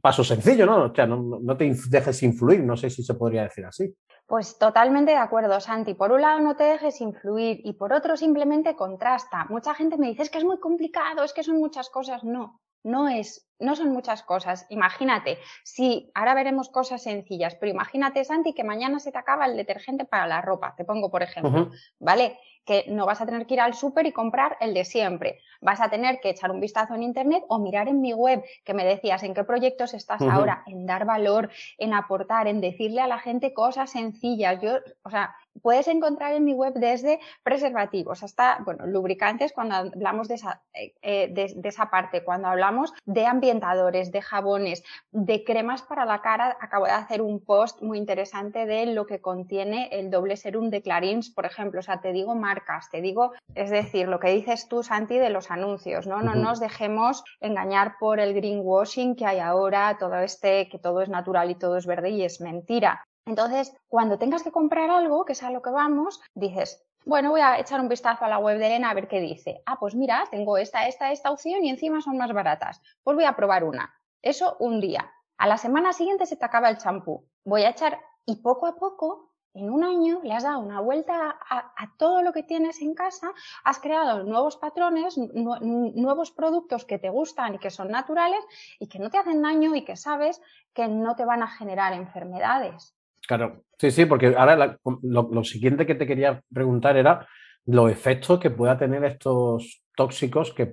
paso 0.00 0.24
sencillo, 0.24 0.64
¿no? 0.64 0.84
O 0.84 0.94
sea, 0.94 1.06
no, 1.06 1.40
no 1.42 1.56
te 1.58 1.70
dejes 1.90 2.22
influir, 2.22 2.64
no 2.64 2.74
sé 2.74 2.88
si 2.88 3.02
se 3.02 3.12
podría 3.12 3.42
decir 3.42 3.66
así. 3.66 3.94
Pues 4.30 4.58
totalmente 4.58 5.10
de 5.10 5.16
acuerdo, 5.16 5.58
Santi. 5.58 5.94
Por 5.94 6.12
un 6.12 6.20
lado 6.20 6.38
no 6.38 6.54
te 6.54 6.62
dejes 6.62 7.00
influir 7.00 7.62
y 7.64 7.72
por 7.72 7.92
otro 7.92 8.16
simplemente 8.16 8.76
contrasta. 8.76 9.46
Mucha 9.48 9.74
gente 9.74 9.96
me 9.98 10.06
dice 10.06 10.22
es 10.22 10.30
que 10.30 10.38
es 10.38 10.44
muy 10.44 10.60
complicado, 10.60 11.24
es 11.24 11.32
que 11.32 11.42
son 11.42 11.58
muchas 11.58 11.90
cosas. 11.90 12.22
No, 12.22 12.60
no 12.84 13.08
es, 13.08 13.50
no 13.58 13.74
son 13.74 13.90
muchas 13.90 14.22
cosas. 14.22 14.66
Imagínate, 14.68 15.38
si 15.64 16.12
ahora 16.14 16.34
veremos 16.34 16.68
cosas 16.68 17.02
sencillas, 17.02 17.56
pero 17.56 17.72
imagínate, 17.72 18.24
Santi, 18.24 18.52
que 18.52 18.62
mañana 18.62 19.00
se 19.00 19.10
te 19.10 19.18
acaba 19.18 19.46
el 19.46 19.56
detergente 19.56 20.04
para 20.04 20.28
la 20.28 20.40
ropa. 20.40 20.76
Te 20.76 20.84
pongo 20.84 21.10
por 21.10 21.24
ejemplo, 21.24 21.72
¿vale? 21.98 22.38
Que 22.64 22.84
no 22.88 23.06
vas 23.06 23.20
a 23.20 23.26
tener 23.26 23.46
que 23.46 23.54
ir 23.54 23.60
al 23.60 23.74
súper 23.74 24.06
y 24.06 24.12
comprar 24.12 24.56
el 24.60 24.74
de 24.74 24.84
siempre. 24.84 25.40
Vas 25.60 25.80
a 25.80 25.90
tener 25.90 26.20
que 26.20 26.30
echar 26.30 26.50
un 26.50 26.60
vistazo 26.60 26.94
en 26.94 27.02
internet 27.02 27.42
o 27.48 27.58
mirar 27.58 27.88
en 27.88 28.00
mi 28.00 28.12
web, 28.12 28.42
que 28.64 28.74
me 28.74 28.84
decías 28.84 29.22
en 29.22 29.34
qué 29.34 29.44
proyectos 29.44 29.94
estás 29.94 30.22
ahora, 30.22 30.62
en 30.66 30.86
dar 30.86 31.04
valor, 31.04 31.50
en 31.78 31.94
aportar, 31.94 32.46
en 32.48 32.60
decirle 32.60 33.00
a 33.00 33.06
la 33.06 33.18
gente 33.18 33.52
cosas 33.52 33.90
sencillas. 33.90 34.60
Yo, 34.60 34.78
o 35.02 35.10
sea, 35.10 35.34
puedes 35.62 35.88
encontrar 35.88 36.34
en 36.34 36.44
mi 36.44 36.54
web 36.54 36.74
desde 36.74 37.20
preservativos 37.42 38.22
hasta, 38.22 38.58
bueno, 38.64 38.86
lubricantes 38.86 39.52
cuando 39.52 39.76
hablamos 39.76 40.28
de 40.28 40.34
esa, 40.34 40.62
eh, 40.74 40.94
eh, 41.02 41.28
de, 41.32 41.68
esa 41.68 41.90
parte, 41.90 42.24
cuando 42.24 42.48
hablamos 42.48 42.92
de 43.04 43.26
ambientadores, 43.26 44.12
de 44.12 44.22
jabones, 44.22 44.82
de 45.10 45.44
cremas 45.44 45.82
para 45.82 46.04
la 46.04 46.22
cara. 46.22 46.56
Acabo 46.60 46.86
de 46.86 46.92
hacer 46.92 47.22
un 47.22 47.44
post 47.44 47.82
muy 47.82 47.98
interesante 47.98 48.66
de 48.66 48.86
lo 48.86 49.06
que 49.06 49.20
contiene 49.20 49.88
el 49.92 50.10
doble 50.10 50.36
serum 50.36 50.70
de 50.70 50.82
Clarins, 50.82 51.30
por 51.30 51.46
ejemplo. 51.46 51.80
O 51.80 51.82
sea, 51.82 52.00
te 52.00 52.12
digo 52.12 52.34
marcas, 52.34 52.90
te 52.90 53.00
digo, 53.00 53.32
es 53.54 53.70
decir, 53.70 54.08
lo 54.08 54.20
que 54.20 54.30
dices 54.30 54.68
tú, 54.68 54.82
Santi, 54.82 55.18
de 55.18 55.30
los 55.30 55.50
anuncios, 55.50 56.06
¿no? 56.06 56.22
No 56.22 56.34
nos 56.34 56.60
dejemos 56.60 57.24
engañar 57.40 57.96
por 57.98 58.20
el 58.20 58.34
greenwashing 58.34 59.16
que 59.16 59.26
hay 59.26 59.38
ahora, 59.38 59.96
todo 59.98 60.16
este, 60.16 60.68
que 60.68 60.78
todo 60.78 61.02
es 61.02 61.08
natural 61.08 61.50
y 61.50 61.54
todo 61.54 61.76
es 61.76 61.86
verde 61.86 62.10
y 62.10 62.22
es 62.22 62.40
mentira. 62.40 63.04
Entonces, 63.30 63.72
cuando 63.86 64.18
tengas 64.18 64.42
que 64.42 64.50
comprar 64.50 64.90
algo, 64.90 65.24
que 65.24 65.34
es 65.34 65.42
a 65.44 65.52
lo 65.52 65.62
que 65.62 65.70
vamos, 65.70 66.20
dices, 66.34 66.84
bueno, 67.04 67.30
voy 67.30 67.40
a 67.40 67.60
echar 67.60 67.80
un 67.80 67.88
vistazo 67.88 68.24
a 68.24 68.28
la 68.28 68.38
web 68.38 68.58
de 68.58 68.66
Elena 68.66 68.90
a 68.90 68.94
ver 68.94 69.06
qué 69.06 69.20
dice. 69.20 69.62
Ah, 69.66 69.78
pues 69.78 69.94
mira, 69.94 70.24
tengo 70.32 70.58
esta, 70.58 70.88
esta, 70.88 71.12
esta 71.12 71.30
opción 71.30 71.64
y 71.64 71.70
encima 71.70 72.00
son 72.00 72.18
más 72.18 72.32
baratas. 72.32 72.82
Pues 73.04 73.14
voy 73.14 73.24
a 73.24 73.36
probar 73.36 73.62
una. 73.62 73.94
Eso 74.20 74.56
un 74.58 74.80
día. 74.80 75.12
A 75.38 75.46
la 75.46 75.58
semana 75.58 75.92
siguiente 75.92 76.26
se 76.26 76.36
te 76.36 76.44
acaba 76.44 76.70
el 76.70 76.78
champú. 76.78 77.24
Voy 77.44 77.62
a 77.62 77.70
echar 77.70 78.00
y 78.26 78.42
poco 78.42 78.66
a 78.66 78.74
poco, 78.74 79.30
en 79.54 79.70
un 79.70 79.84
año, 79.84 80.20
le 80.24 80.34
has 80.34 80.42
dado 80.42 80.58
una 80.58 80.80
vuelta 80.80 81.38
a, 81.48 81.94
todo 81.98 82.22
lo 82.22 82.32
que 82.32 82.42
tienes 82.42 82.80
en 82.82 82.94
casa, 82.94 83.30
has 83.62 83.78
creado 83.78 84.24
nuevos 84.24 84.56
patrones, 84.56 85.16
nuevos 85.16 86.32
productos 86.32 86.84
que 86.84 86.98
te 86.98 87.10
gustan 87.10 87.54
y 87.54 87.58
que 87.58 87.70
son 87.70 87.92
naturales 87.92 88.44
y 88.80 88.88
que 88.88 88.98
no 88.98 89.08
te 89.08 89.18
hacen 89.18 89.40
daño 89.40 89.76
y 89.76 89.84
que 89.84 89.96
sabes 89.96 90.42
que 90.74 90.88
no 90.88 91.14
te 91.14 91.24
van 91.24 91.44
a 91.44 91.48
generar 91.48 91.92
enfermedades. 91.92 92.94
Claro, 93.26 93.64
sí, 93.78 93.90
sí, 93.90 94.06
porque 94.06 94.34
ahora 94.36 94.78
lo, 95.02 95.44
siguiente 95.44 95.86
que 95.86 95.94
te 95.94 96.06
quería 96.06 96.42
preguntar 96.52 96.96
era 96.96 97.26
los 97.66 97.90
efectos 97.90 98.40
que 98.40 98.50
pueda 98.50 98.78
tener 98.78 99.04
estos 99.04 99.82
tóxicos 99.94 100.52
que 100.52 100.72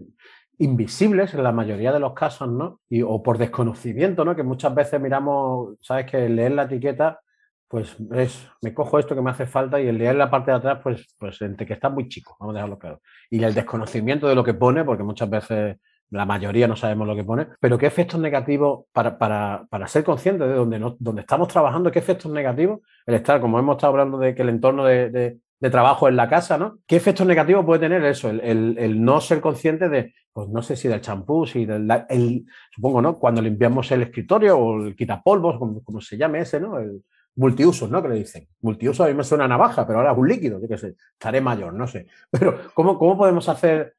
invisibles 0.59 1.33
en 1.33 1.43
la 1.43 1.51
mayoría 1.51 1.91
de 1.91 1.99
los 1.99 2.13
casos, 2.13 2.49
¿no? 2.49 2.79
Y, 2.89 3.03
o 3.03 3.21
por 3.21 3.37
desconocimiento, 3.37 4.25
¿no? 4.25 4.35
Que 4.35 4.43
muchas 4.43 4.73
veces 4.73 4.99
miramos, 4.99 5.75
sabes 5.81 6.09
que 6.09 6.27
leer 6.29 6.53
la 6.53 6.63
etiqueta, 6.63 7.19
pues 7.67 7.95
es, 8.13 8.49
me 8.61 8.73
cojo 8.73 8.97
esto 8.97 9.13
que 9.13 9.21
me 9.21 9.31
hace 9.31 9.45
falta 9.45 9.79
y 9.79 9.87
el 9.87 9.97
leer 9.97 10.15
la 10.15 10.31
parte 10.31 10.51
de 10.51 10.57
atrás, 10.57 10.79
pues, 10.81 11.05
pues 11.17 11.41
entre 11.41 11.65
que 11.65 11.73
está 11.73 11.89
muy 11.89 12.07
chico, 12.07 12.35
vamos 12.39 12.55
a 12.55 12.57
dejarlo 12.57 12.79
claro. 12.79 13.01
Y 13.29 13.43
el 13.43 13.53
desconocimiento 13.53 14.27
de 14.27 14.35
lo 14.35 14.43
que 14.43 14.53
pone, 14.53 14.83
porque 14.83 15.03
muchas 15.03 15.29
veces 15.29 15.77
la 16.09 16.25
mayoría 16.25 16.67
no 16.67 16.75
sabemos 16.75 17.07
lo 17.07 17.15
que 17.15 17.23
pone, 17.23 17.47
pero 17.59 17.77
qué 17.77 17.87
efectos 17.87 18.19
negativos, 18.19 18.85
para, 18.91 19.17
para, 19.17 19.65
para 19.69 19.87
ser 19.87 20.03
conscientes 20.03 20.47
de 20.47 20.55
dónde 20.55 21.21
estamos 21.21 21.47
trabajando, 21.47 21.91
qué 21.91 21.99
efectos 21.99 22.31
negativos, 22.31 22.79
el 23.05 23.15
estar, 23.15 23.41
como 23.41 23.59
hemos 23.59 23.75
estado 23.75 23.91
hablando 23.91 24.17
de 24.17 24.33
que 24.33 24.41
el 24.41 24.49
entorno 24.49 24.85
de, 24.85 25.09
de, 25.09 25.69
trabajo 25.69 26.07
en 26.07 26.15
la 26.15 26.29
casa, 26.29 26.57
¿no? 26.57 26.77
¿Qué 26.85 26.95
efectos 26.95 27.25
negativos 27.27 27.65
puede 27.65 27.81
tener 27.81 28.05
eso? 28.05 28.29
El, 28.29 28.77
el, 28.77 29.03
no 29.03 29.19
ser 29.19 29.41
consciente 29.41 29.89
de, 29.89 30.13
pues 30.31 30.47
no 30.49 30.61
sé 30.61 30.75
si 30.75 30.87
del 30.87 31.01
champú, 31.01 31.45
si 31.45 31.65
del, 31.65 31.89
el, 32.09 32.45
supongo, 32.73 33.01
¿no? 33.01 33.17
Cuando 33.17 33.41
limpiamos 33.41 33.91
el 33.91 34.03
escritorio 34.03 34.57
o 34.57 34.85
el 34.85 34.95
quitapolvos, 34.95 35.57
como, 35.57 35.83
como 35.83 35.99
se 35.99 36.15
llame 36.15 36.39
ese, 36.39 36.59
¿no? 36.59 36.79
El 36.79 37.01
multiusos, 37.37 37.89
¿no? 37.89 38.01
Que 38.01 38.09
le 38.09 38.15
dicen. 38.15 38.47
Multiuso 38.61 39.03
a 39.03 39.07
mí 39.07 39.13
me 39.13 39.23
suena 39.23 39.47
navaja, 39.47 39.87
pero 39.87 39.99
ahora 39.99 40.11
es 40.11 40.17
un 40.17 40.27
líquido, 40.27 40.59
yo 40.59 40.67
qué 40.67 40.77
sé, 40.77 40.95
estaré 41.13 41.39
mayor, 41.39 41.73
no 41.73 41.87
sé. 41.87 42.07
Pero, 42.31 42.59
¿cómo, 42.73 42.99
cómo 42.99 43.17
podemos 43.17 43.47
hacer 43.47 43.95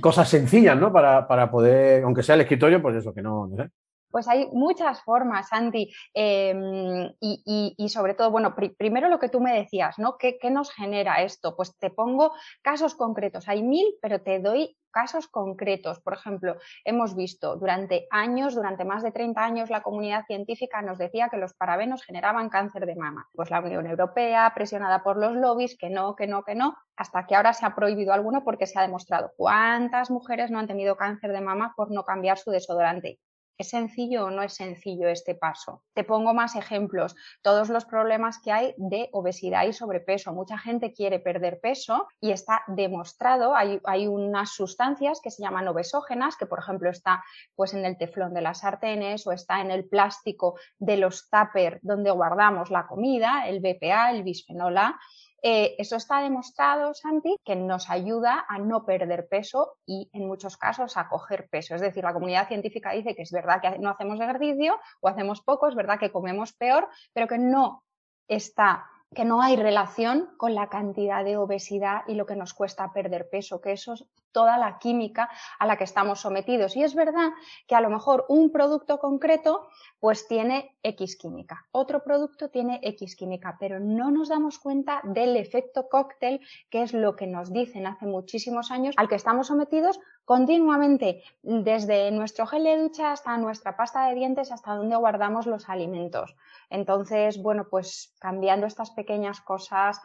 cosas 0.00 0.28
sencillas, 0.28 0.78
¿no? 0.78 0.92
Para, 0.92 1.26
para, 1.26 1.50
poder, 1.50 2.02
aunque 2.04 2.22
sea 2.22 2.34
el 2.34 2.42
escritorio, 2.42 2.82
pues 2.82 2.96
eso, 2.96 3.14
que 3.14 3.22
no, 3.22 3.46
no 3.46 3.56
sé. 3.56 3.70
Pues 4.10 4.26
hay 4.28 4.48
muchas 4.52 5.02
formas, 5.02 5.48
Santi, 5.48 5.92
em, 6.14 7.12
y, 7.20 7.88
sobre 7.88 8.14
todo, 8.14 8.30
bueno, 8.30 8.54
primero 8.76 9.08
lo 9.08 9.18
que 9.18 9.28
tú 9.28 9.40
me 9.40 9.54
decías, 9.54 9.98
¿no? 9.98 10.16
¿Qué, 10.18 10.38
nos 10.50 10.72
genera 10.72 11.22
esto? 11.22 11.54
Pues 11.56 11.76
te 11.78 11.90
pongo 11.90 12.32
casos 12.62 12.94
concretos, 12.94 13.48
hay 13.48 13.62
mil, 13.62 13.86
pero 14.02 14.20
te 14.20 14.40
doy 14.40 14.76
casos 14.90 15.28
concretos. 15.28 16.00
Por 16.00 16.14
ejemplo, 16.14 16.56
hemos 16.84 17.14
visto 17.14 17.56
durante 17.56 18.08
años, 18.10 18.56
durante 18.56 18.84
más 18.84 19.04
de 19.04 19.12
30 19.12 19.44
años, 19.44 19.70
la 19.70 19.82
comunidad 19.82 20.26
científica 20.26 20.82
nos 20.82 20.98
decía 20.98 21.28
que 21.28 21.36
los 21.36 21.54
parabenos 21.54 22.02
generaban 22.02 22.48
cáncer 22.48 22.86
de 22.86 22.96
mama. 22.96 23.28
Pues 23.32 23.50
la 23.50 23.60
Unión 23.60 23.86
Europea, 23.86 24.50
presionada 24.54 25.04
por 25.04 25.16
los 25.16 25.36
lobbies, 25.36 25.76
que 25.78 25.90
no, 25.90 26.16
que 26.16 26.26
no, 26.26 26.42
que 26.42 26.56
no, 26.56 26.76
hasta 26.96 27.26
que 27.26 27.36
ahora 27.36 27.52
se 27.52 27.64
ha 27.64 27.74
prohibido 27.74 28.12
alguno 28.12 28.42
porque 28.42 28.66
se 28.66 28.78
ha 28.78 28.82
demostrado 28.82 29.32
cuántas 29.36 30.10
mujeres 30.10 30.50
no 30.50 30.58
han 30.58 30.66
tenido 30.66 30.96
cáncer 30.96 31.32
de 31.32 31.40
mama 31.40 31.72
por 31.76 31.92
no 31.92 32.04
cambiar 32.04 32.38
su 32.38 32.50
desodorante. 32.50 33.20
¿Es 33.60 33.68
sencillo 33.68 34.24
o 34.24 34.30
no 34.30 34.42
es 34.42 34.54
sencillo 34.54 35.06
este 35.08 35.34
paso? 35.34 35.82
Te 35.92 36.02
pongo 36.02 36.32
más 36.32 36.56
ejemplos. 36.56 37.14
Todos 37.42 37.68
los 37.68 37.84
problemas 37.84 38.38
que 38.42 38.52
hay 38.52 38.72
de 38.78 39.10
obesidad 39.12 39.66
y 39.66 39.74
sobrepeso. 39.74 40.32
Mucha 40.32 40.56
gente 40.56 40.94
quiere 40.94 41.18
perder 41.18 41.60
peso 41.60 42.08
y 42.22 42.30
está 42.30 42.62
demostrado, 42.68 43.54
hay, 43.54 43.78
hay 43.84 44.06
unas 44.06 44.54
sustancias 44.54 45.20
que 45.22 45.30
se 45.30 45.42
llaman 45.42 45.68
obesógenas, 45.68 46.38
que 46.38 46.46
por 46.46 46.60
ejemplo 46.60 46.88
está 46.88 47.22
pues, 47.54 47.74
en 47.74 47.84
el 47.84 47.98
teflón 47.98 48.32
de 48.32 48.40
las 48.40 48.60
sartenes 48.60 49.26
o 49.26 49.32
está 49.32 49.60
en 49.60 49.70
el 49.70 49.86
plástico 49.86 50.58
de 50.78 50.96
los 50.96 51.28
tuppers 51.28 51.80
donde 51.82 52.10
guardamos 52.10 52.70
la 52.70 52.86
comida, 52.86 53.46
el 53.46 53.60
BPA, 53.60 54.12
el 54.12 54.22
bisfenol 54.22 54.78
A 54.78 54.98
eh, 55.42 55.74
eso 55.78 55.96
está 55.96 56.20
demostrado, 56.20 56.94
Santi, 56.94 57.36
que 57.44 57.56
nos 57.56 57.90
ayuda 57.90 58.44
a 58.48 58.58
no 58.58 58.84
perder 58.84 59.28
peso 59.28 59.76
y 59.86 60.10
en 60.12 60.26
muchos 60.26 60.56
casos 60.56 60.96
a 60.96 61.08
coger 61.08 61.48
peso. 61.48 61.74
Es 61.74 61.80
decir, 61.80 62.04
la 62.04 62.12
comunidad 62.12 62.48
científica 62.48 62.92
dice 62.92 63.14
que 63.14 63.22
es 63.22 63.32
verdad 63.32 63.60
que 63.60 63.78
no 63.78 63.90
hacemos 63.90 64.20
ejercicio 64.20 64.78
o 65.00 65.08
hacemos 65.08 65.42
poco, 65.42 65.68
es 65.68 65.74
verdad 65.74 65.98
que 65.98 66.12
comemos 66.12 66.52
peor, 66.52 66.88
pero 67.12 67.26
que 67.26 67.38
no 67.38 67.82
está 68.28 68.86
que 69.12 69.24
no 69.24 69.42
hay 69.42 69.56
relación 69.56 70.30
con 70.36 70.54
la 70.54 70.68
cantidad 70.68 71.24
de 71.24 71.36
obesidad 71.36 72.02
y 72.06 72.14
lo 72.14 72.26
que 72.26 72.36
nos 72.36 72.54
cuesta 72.54 72.92
perder 72.92 73.28
peso, 73.28 73.60
que 73.60 73.72
eso 73.72 73.94
es 73.94 74.04
toda 74.32 74.58
la 74.58 74.78
química 74.78 75.30
a 75.58 75.66
la 75.66 75.76
que 75.76 75.84
estamos 75.84 76.20
sometidos. 76.20 76.76
Y 76.76 76.82
es 76.82 76.94
verdad 76.94 77.30
que 77.66 77.74
a 77.74 77.80
lo 77.80 77.90
mejor 77.90 78.26
un 78.28 78.50
producto 78.50 78.98
concreto 78.98 79.68
pues 79.98 80.26
tiene 80.26 80.76
X 80.82 81.16
química, 81.16 81.66
otro 81.72 82.02
producto 82.02 82.48
tiene 82.48 82.80
X 82.82 83.16
química, 83.16 83.56
pero 83.60 83.80
no 83.80 84.10
nos 84.10 84.30
damos 84.30 84.58
cuenta 84.58 85.00
del 85.04 85.36
efecto 85.36 85.88
cóctel, 85.88 86.40
que 86.70 86.82
es 86.82 86.94
lo 86.94 87.16
que 87.16 87.26
nos 87.26 87.52
dicen 87.52 87.86
hace 87.86 88.06
muchísimos 88.06 88.70
años, 88.70 88.94
al 88.96 89.08
que 89.08 89.14
estamos 89.14 89.48
sometidos 89.48 90.00
continuamente, 90.24 91.22
desde 91.42 92.10
nuestro 92.12 92.46
gel 92.46 92.64
de 92.64 92.78
ducha 92.78 93.12
hasta 93.12 93.36
nuestra 93.36 93.76
pasta 93.76 94.06
de 94.06 94.14
dientes, 94.14 94.52
hasta 94.52 94.74
donde 94.74 94.96
guardamos 94.96 95.46
los 95.46 95.68
alimentos. 95.68 96.36
Entonces, 96.70 97.42
bueno, 97.42 97.66
pues 97.68 98.14
cambiando 98.20 98.66
estas 98.66 98.90
pequeñas 98.92 99.40
cosas, 99.40 100.00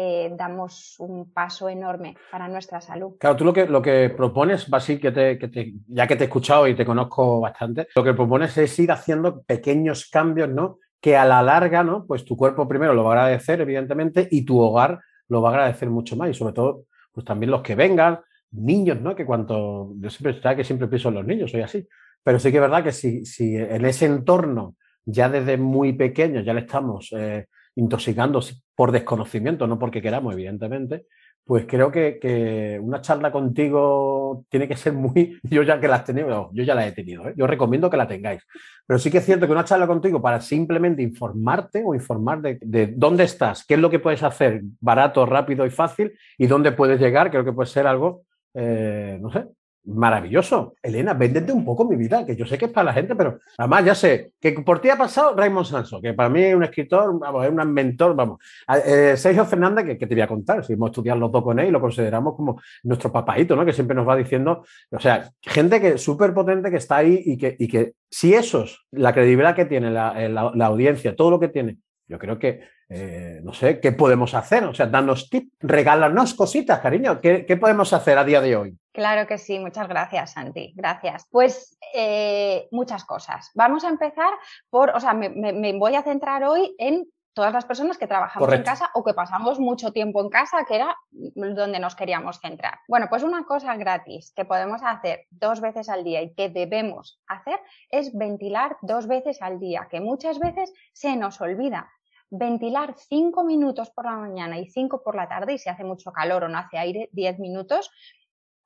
eh, 0.00 0.32
damos 0.36 0.94
un 1.00 1.32
paso 1.32 1.68
enorme 1.68 2.16
para 2.30 2.46
nuestra 2.46 2.80
salud. 2.80 3.16
Claro, 3.18 3.34
tú 3.34 3.44
lo 3.44 3.52
que, 3.52 3.66
lo 3.66 3.82
que 3.82 4.10
propones, 4.10 4.70
Basil, 4.70 5.00
que, 5.00 5.10
te, 5.10 5.74
ya 5.88 6.06
que 6.06 6.14
te 6.14 6.22
he 6.22 6.26
escuchado 6.28 6.68
y 6.68 6.76
te 6.76 6.86
conozco 6.86 7.40
bastante, 7.40 7.88
lo 7.96 8.04
que 8.04 8.14
propones 8.14 8.56
es 8.58 8.78
ir 8.78 8.92
haciendo 8.92 9.42
pequeños 9.42 10.08
cambios, 10.08 10.50
¿no? 10.50 10.78
Que 11.00 11.16
a 11.16 11.24
la 11.24 11.42
larga, 11.42 11.82
¿no? 11.82 12.06
Pues 12.06 12.24
tu 12.24 12.36
cuerpo 12.36 12.68
primero 12.68 12.94
lo 12.94 13.02
va 13.02 13.14
a 13.14 13.22
agradecer, 13.24 13.60
evidentemente, 13.60 14.28
y 14.30 14.44
tu 14.44 14.60
hogar 14.60 15.00
lo 15.26 15.42
va 15.42 15.48
a 15.48 15.52
agradecer 15.54 15.90
mucho 15.90 16.14
más. 16.14 16.30
Y 16.30 16.34
sobre 16.34 16.52
todo, 16.52 16.84
pues 17.10 17.26
también 17.26 17.50
los 17.50 17.62
que 17.62 17.74
vengan, 17.74 18.20
niños, 18.52 19.00
¿no? 19.00 19.16
Que 19.16 19.26
cuanto, 19.26 19.94
yo 19.96 20.10
siempre, 20.10 20.40
que 20.54 20.62
siempre 20.62 20.86
pienso 20.86 21.08
en 21.08 21.16
los 21.16 21.26
niños, 21.26 21.50
soy 21.50 21.62
así. 21.62 21.88
Pero 22.22 22.38
sí 22.38 22.52
que 22.52 22.58
es 22.58 22.62
verdad 22.62 22.84
que 22.84 22.92
si, 22.92 23.24
si 23.24 23.56
en 23.56 23.84
ese 23.84 24.06
entorno 24.06 24.76
ya 25.04 25.28
desde 25.28 25.56
muy 25.56 25.92
pequeños 25.94 26.44
ya 26.44 26.54
le 26.54 26.60
estamos 26.60 27.12
eh, 27.16 27.48
intoxicando 27.78 28.40
por 28.74 28.92
desconocimiento, 28.92 29.66
no 29.66 29.78
porque 29.78 30.02
queramos, 30.02 30.34
evidentemente, 30.34 31.06
pues 31.44 31.64
creo 31.66 31.90
que, 31.90 32.78
una 32.82 33.00
charla 33.00 33.30
contigo 33.30 34.44
tiene 34.50 34.68
que 34.68 34.76
ser 34.76 34.92
muy, 34.92 35.38
yo 35.44 35.62
ya 35.62 35.80
que 35.80 35.88
la 35.88 35.96
has 35.96 36.04
tenido, 36.04 36.50
yo 36.52 36.64
ya 36.64 36.74
la 36.74 36.86
he 36.86 36.92
tenido, 36.92 37.28
¿eh? 37.28 37.34
yo 37.36 37.46
recomiendo 37.46 37.88
que 37.88 37.96
la 37.96 38.08
tengáis, 38.08 38.42
pero 38.86 38.98
sí 38.98 39.10
que 39.10 39.18
es 39.18 39.24
cierto 39.24 39.46
que 39.46 39.52
una 39.52 39.64
charla 39.64 39.86
contigo 39.86 40.20
para 40.20 40.40
simplemente 40.40 41.02
informarte 41.02 41.82
o 41.86 41.94
informar 41.94 42.42
de, 42.42 42.58
de, 42.60 42.88
dónde 42.88 43.24
estás, 43.24 43.64
qué 43.64 43.74
es 43.74 43.80
lo 43.80 43.90
que 43.90 44.00
puedes 44.00 44.22
hacer 44.22 44.60
barato, 44.80 45.24
rápido 45.24 45.64
y 45.64 45.70
fácil 45.70 46.12
y 46.36 46.46
dónde 46.48 46.72
puedes 46.72 47.00
llegar, 47.00 47.30
creo 47.30 47.44
que 47.44 47.52
puede 47.52 47.70
ser 47.70 47.86
algo, 47.86 48.24
eh, 48.54 49.18
no 49.20 49.30
sé, 49.30 49.46
Maravilloso. 49.84 50.74
Elena, 50.82 51.14
véndete 51.14 51.50
un 51.50 51.64
poco 51.64 51.84
mi 51.86 51.96
vida, 51.96 52.26
que 52.26 52.36
yo 52.36 52.44
sé 52.44 52.58
que 52.58 52.66
es 52.66 52.72
para 52.72 52.86
la 52.86 52.92
gente, 52.92 53.16
pero 53.16 53.38
además 53.56 53.84
ya 53.84 53.94
sé 53.94 54.32
que 54.38 54.52
por 54.52 54.80
ti 54.80 54.90
ha 54.90 54.98
pasado 54.98 55.34
Raymond 55.34 55.66
Sanso, 55.66 56.00
que 56.00 56.12
para 56.12 56.28
mí 56.28 56.42
es 56.42 56.54
un 56.54 56.64
escritor, 56.64 57.18
es 57.42 57.50
un 57.50 57.72
mentor, 57.72 58.14
vamos. 58.14 58.38
Eh, 58.84 59.14
Sergio 59.16 59.46
Fernández, 59.46 59.98
que, 59.98 60.06
te 60.06 60.14
voy 60.14 60.20
a 60.20 60.28
contar, 60.28 60.62
si 60.62 60.74
hemos 60.74 60.90
estudiado 60.90 61.18
los 61.18 61.32
dos 61.32 61.42
con 61.42 61.58
él 61.58 61.68
y 61.68 61.70
lo 61.70 61.80
consideramos 61.80 62.36
como 62.36 62.60
nuestro 62.82 63.10
papaito, 63.10 63.56
¿no? 63.56 63.64
Que 63.64 63.72
siempre 63.72 63.96
nos 63.96 64.06
va 64.06 64.14
diciendo, 64.14 64.62
o 64.90 65.00
sea, 65.00 65.30
gente 65.40 65.80
que 65.80 65.96
súper 65.96 66.34
potente 66.34 66.70
que 66.70 66.76
está 66.76 66.96
ahí 66.96 67.22
y 67.24 67.38
que, 67.38 67.56
y 67.58 67.66
que 67.66 67.94
si 68.10 68.34
esos, 68.34 68.86
la 68.90 69.14
credibilidad 69.14 69.56
que 69.56 69.64
tiene 69.64 69.90
la, 69.90 70.28
la 70.28 70.66
audiencia, 70.66 71.16
todo 71.16 71.30
lo 71.30 71.40
que 71.40 71.48
tiene, 71.48 71.78
yo 72.08 72.18
creo 72.18 72.38
que, 72.38 72.60
eh, 72.90 73.40
no 73.42 73.52
sé, 73.52 73.80
¿qué 73.80 73.92
podemos 73.92 74.34
hacer? 74.34 74.64
O 74.64 74.72
sea, 74.72 74.86
danos 74.86 75.28
tips, 75.28 75.52
regálanos 75.60 76.34
cositas, 76.34 76.80
cariño. 76.80 77.20
¿Qué, 77.20 77.58
podemos 77.60 77.92
hacer 77.92 78.16
a 78.16 78.24
día 78.24 78.40
de 78.40 78.56
hoy? 78.56 78.78
Claro 78.92 79.26
que 79.26 79.36
sí, 79.36 79.58
muchas 79.58 79.88
gracias, 79.88 80.32
Santi. 80.32 80.72
Gracias. 80.74 81.26
Pues 81.30 81.78
eh, 81.94 82.66
muchas 82.70 83.04
cosas. 83.04 83.50
Vamos 83.54 83.84
a 83.84 83.88
empezar 83.88 84.32
por, 84.70 84.90
o 84.90 85.00
sea, 85.00 85.12
me, 85.12 85.78
voy 85.78 85.96
a 85.96 86.02
centrar 86.02 86.44
hoy 86.44 86.74
en 86.78 87.04
todas 87.34 87.52
las 87.52 87.66
personas 87.66 87.98
que 87.98 88.08
trabajamos 88.08 88.52
en 88.52 88.62
casa 88.64 88.90
o 88.94 89.04
que 89.04 89.14
pasamos 89.14 89.60
mucho 89.60 89.92
tiempo 89.92 90.20
en 90.22 90.28
casa, 90.28 90.64
que 90.66 90.74
era 90.74 90.96
donde 91.10 91.78
nos 91.78 91.94
queríamos 91.94 92.40
centrar. 92.40 92.80
Bueno, 92.88 93.06
pues 93.08 93.22
una 93.22 93.44
cosa 93.44 93.76
gratis 93.76 94.32
que 94.34 94.44
podemos 94.44 94.80
hacer 94.82 95.26
dos 95.30 95.60
veces 95.60 95.88
al 95.88 96.02
día 96.02 96.22
y 96.22 96.34
que 96.34 96.48
debemos 96.48 97.20
hacer 97.28 97.60
es 97.90 98.16
ventilar 98.16 98.76
dos 98.82 99.06
veces 99.06 99.40
al 99.40 99.60
día, 99.60 99.86
que 99.88 100.00
muchas 100.00 100.40
veces 100.40 100.72
se 100.92 101.14
nos 101.14 101.40
olvida. 101.40 101.88
Ventilar 102.30 102.94
cinco 102.96 103.44
minutos 103.44 103.90
por 103.90 104.04
la 104.04 104.16
mañana 104.16 104.58
y 104.58 104.66
cinco 104.66 105.02
por 105.02 105.14
la 105.14 105.28
tarde, 105.28 105.54
y 105.54 105.58
si 105.58 105.68
hace 105.68 105.84
mucho 105.84 106.12
calor 106.12 106.44
o 106.44 106.48
no 106.48 106.58
hace 106.58 106.78
aire, 106.78 107.08
diez 107.12 107.38
minutos, 107.38 107.90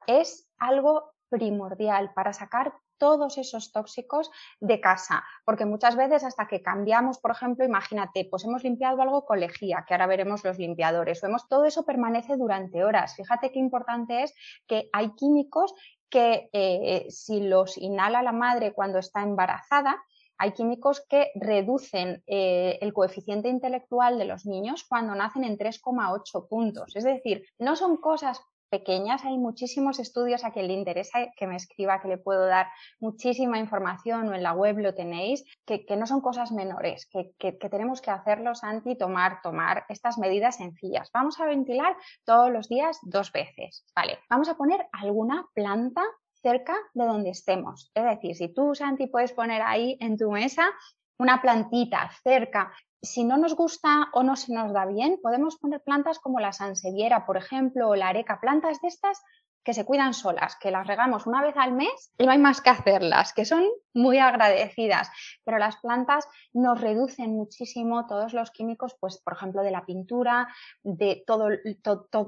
es 0.07 0.49
algo 0.59 1.13
primordial 1.29 2.13
para 2.15 2.33
sacar 2.33 2.75
todos 2.99 3.37
esos 3.37 3.73
tóxicos 3.73 4.31
de 4.61 4.81
casa, 4.81 5.25
porque 5.45 5.65
muchas 5.65 5.97
veces 5.97 6.23
hasta 6.23 6.47
que 6.47 6.63
cambiamos, 6.63 7.19
por 7.19 7.33
ejemplo, 7.33 7.65
imagínate, 7.65 8.29
pues 8.31 8.45
hemos 8.45 8.63
limpiado 8.63 9.03
algo 9.03 9.25
con 9.25 9.41
lejía, 9.41 9.85
que 9.89 9.95
ahora 9.95 10.07
veremos 10.07 10.45
los 10.45 10.57
limpiadores, 10.57 11.21
vemos 11.21 11.49
todo 11.49 11.65
eso 11.65 11.85
permanece 11.85 12.37
durante 12.37 12.85
horas. 12.85 13.17
Fíjate 13.17 13.51
qué 13.51 13.59
importante 13.59 14.23
es 14.23 14.33
que 14.69 14.89
hay 14.93 15.15
químicos 15.17 15.75
que 16.09 16.49
eh, 16.53 17.07
si 17.09 17.41
los 17.41 17.77
inhala 17.77 18.23
la 18.23 18.33
madre 18.33 18.73
cuando 18.73 19.01
está 19.01 19.23
embarazada, 19.23 20.01
hay 20.43 20.55
químicos 20.55 21.07
que 21.09 21.31
reducen 21.37 22.25
eh, 22.27 22.77
el 22.81 22.93
coeficiente 22.93 23.49
intelectual 23.49 24.19
de 24.19 24.25
los 24.25 24.45
niños 24.45 24.85
cuando 24.89 25.15
nacen 25.15 25.45
en 25.45 25.57
3,8 25.57 26.49
puntos. 26.49 26.97
Es 26.97 27.05
decir, 27.05 27.45
no 27.61 27.77
son 27.77 27.97
cosas 27.99 28.41
pequeñas. 28.69 29.25
Hay 29.25 29.39
muchísimos 29.39 30.01
estudios 30.01 30.45
a 30.45 30.51
quien 30.51 30.67
le 30.67 30.73
interesa 30.73 31.31
que 31.37 31.47
me 31.47 31.55
escriba, 31.55 32.01
que 32.01 32.09
le 32.09 32.19
puedo 32.19 32.45
dar 32.47 32.67
muchísima 32.99 33.61
información 33.61 34.31
o 34.31 34.35
en 34.35 34.43
la 34.43 34.53
web 34.53 34.79
lo 34.79 34.95
tenéis, 34.97 35.45
que, 35.65 35.85
no 35.97 36.09
son 36.09 36.21
cosas 36.21 36.51
menores, 36.51 37.07
que, 37.07 37.31
que, 37.39 37.53
tenemos 37.69 38.01
que 38.01 38.11
hacerlos 38.11 38.65
anti 38.65 38.97
tomar, 38.97 39.43
tomar 39.43 39.85
estas 39.89 40.19
medidas 40.19 40.57
sencillas. 40.57 41.09
Vamos 41.15 41.39
a 41.39 41.47
ventilar 41.47 41.97
todos 42.25 42.51
los 42.51 42.69
días 42.69 42.99
dos 43.03 43.31
veces. 43.31 43.85
Vale, 43.95 44.19
vamos 44.29 44.49
a 44.49 44.57
poner 44.57 44.89
alguna 44.91 45.47
planta 45.55 46.03
cerca 46.43 46.75
de 46.95 47.05
donde 47.05 47.31
estemos. 47.31 47.91
Es 47.95 48.05
decir, 48.05 48.37
si 48.37 48.49
tú, 48.53 48.75
Santi, 48.75 49.07
puedes 49.07 49.33
poner 49.33 49.63
ahí 49.63 49.97
en 50.01 50.17
tu 50.17 50.31
mesa 50.31 50.71
una 51.19 51.41
plantita 51.41 52.11
cerca 52.23 52.73
si 53.03 53.25
no 53.25 53.37
nos 53.37 53.57
gusta 53.57 54.09
o 54.13 54.23
no 54.23 54.37
se 54.37 54.55
nos 54.55 54.73
da 54.73 54.87
bien, 54.87 55.19
podemos 55.21 55.57
poner 55.57 55.83
plantas 55.83 56.21
como 56.21 56.39
la 56.39 56.53
sanseviera, 56.53 57.27
por 57.27 57.37
ejemplo, 57.37 57.89
o 57.89 57.97
la 57.97 58.09
areca, 58.09 58.41
plantas 58.41 58.81
de 58.81 58.89
estas 58.89 59.21
que 59.65 59.75
se 59.75 59.85
cuidan 59.85 60.15
solas, 60.15 60.57
que 60.57 60.71
las 60.71 60.87
regamos 60.87 61.27
una 61.27 61.43
vez 61.43 61.57
al 61.57 61.73
mes 61.73 62.13
y 62.19 62.27
no 62.27 62.33
hay 62.33 62.39
más 62.39 62.61
que 62.61 62.71
hacerlas, 62.71 63.33
que 63.33 63.45
son 63.45 63.65
muy 63.95 64.19
agradecidas. 64.19 65.11
Pero 65.45 65.59
las 65.59 65.77
plantas 65.77 66.29
nos 66.53 66.81
reducen 66.81 67.37
muchísimo 67.37 68.07
todos 68.07 68.33
los 68.33 68.51
químicos, 68.51 68.97
pues 68.99 69.19
por 69.19 69.35
ejemplo 69.35 69.63
de 69.63 69.71
la 69.71 69.85
pintura, 69.85 70.49
de 70.83 71.23
todo, 71.27 71.49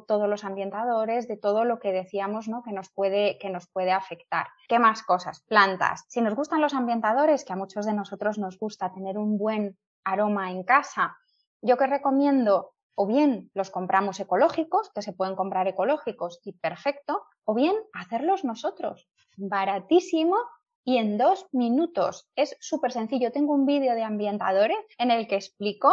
todos 0.06 0.28
los 0.28 0.44
ambientadores, 0.44 1.28
de 1.28 1.36
todo 1.36 1.64
lo 1.64 1.78
que 1.78 1.92
decíamos 1.92 2.48
¿no? 2.48 2.62
que, 2.62 2.72
nos 2.72 2.90
puede, 2.90 3.38
que 3.38 3.50
nos 3.50 3.68
puede 3.68 3.92
afectar. 3.92 4.46
¿Qué 4.68 4.78
más 4.78 5.02
cosas? 5.02 5.40
Plantas. 5.48 6.04
Si 6.08 6.20
nos 6.20 6.34
gustan 6.34 6.60
los 6.60 6.74
ambientadores, 6.74 7.44
que 7.44 7.52
a 7.52 7.56
muchos 7.56 7.86
de 7.86 7.94
nosotros 7.94 8.38
nos 8.38 8.58
gusta 8.58 8.92
tener 8.92 9.18
un 9.18 9.38
buen 9.38 9.76
aroma 10.04 10.50
en 10.50 10.62
casa. 10.62 11.16
Yo 11.62 11.76
que 11.76 11.86
recomiendo 11.86 12.73
o 12.94 13.06
bien 13.06 13.50
los 13.54 13.70
compramos 13.70 14.20
ecológicos, 14.20 14.90
que 14.94 15.02
se 15.02 15.12
pueden 15.12 15.36
comprar 15.36 15.66
ecológicos 15.68 16.40
y 16.44 16.52
perfecto, 16.52 17.22
o 17.44 17.54
bien 17.54 17.74
hacerlos 17.92 18.44
nosotros, 18.44 19.08
baratísimo 19.36 20.36
y 20.84 20.98
en 20.98 21.18
dos 21.18 21.46
minutos. 21.52 22.28
Es 22.36 22.56
súper 22.60 22.92
sencillo. 22.92 23.32
Tengo 23.32 23.54
un 23.54 23.66
vídeo 23.66 23.94
de 23.94 24.02
ambientadores 24.02 24.78
en 24.98 25.10
el 25.10 25.26
que 25.26 25.36
explico, 25.36 25.92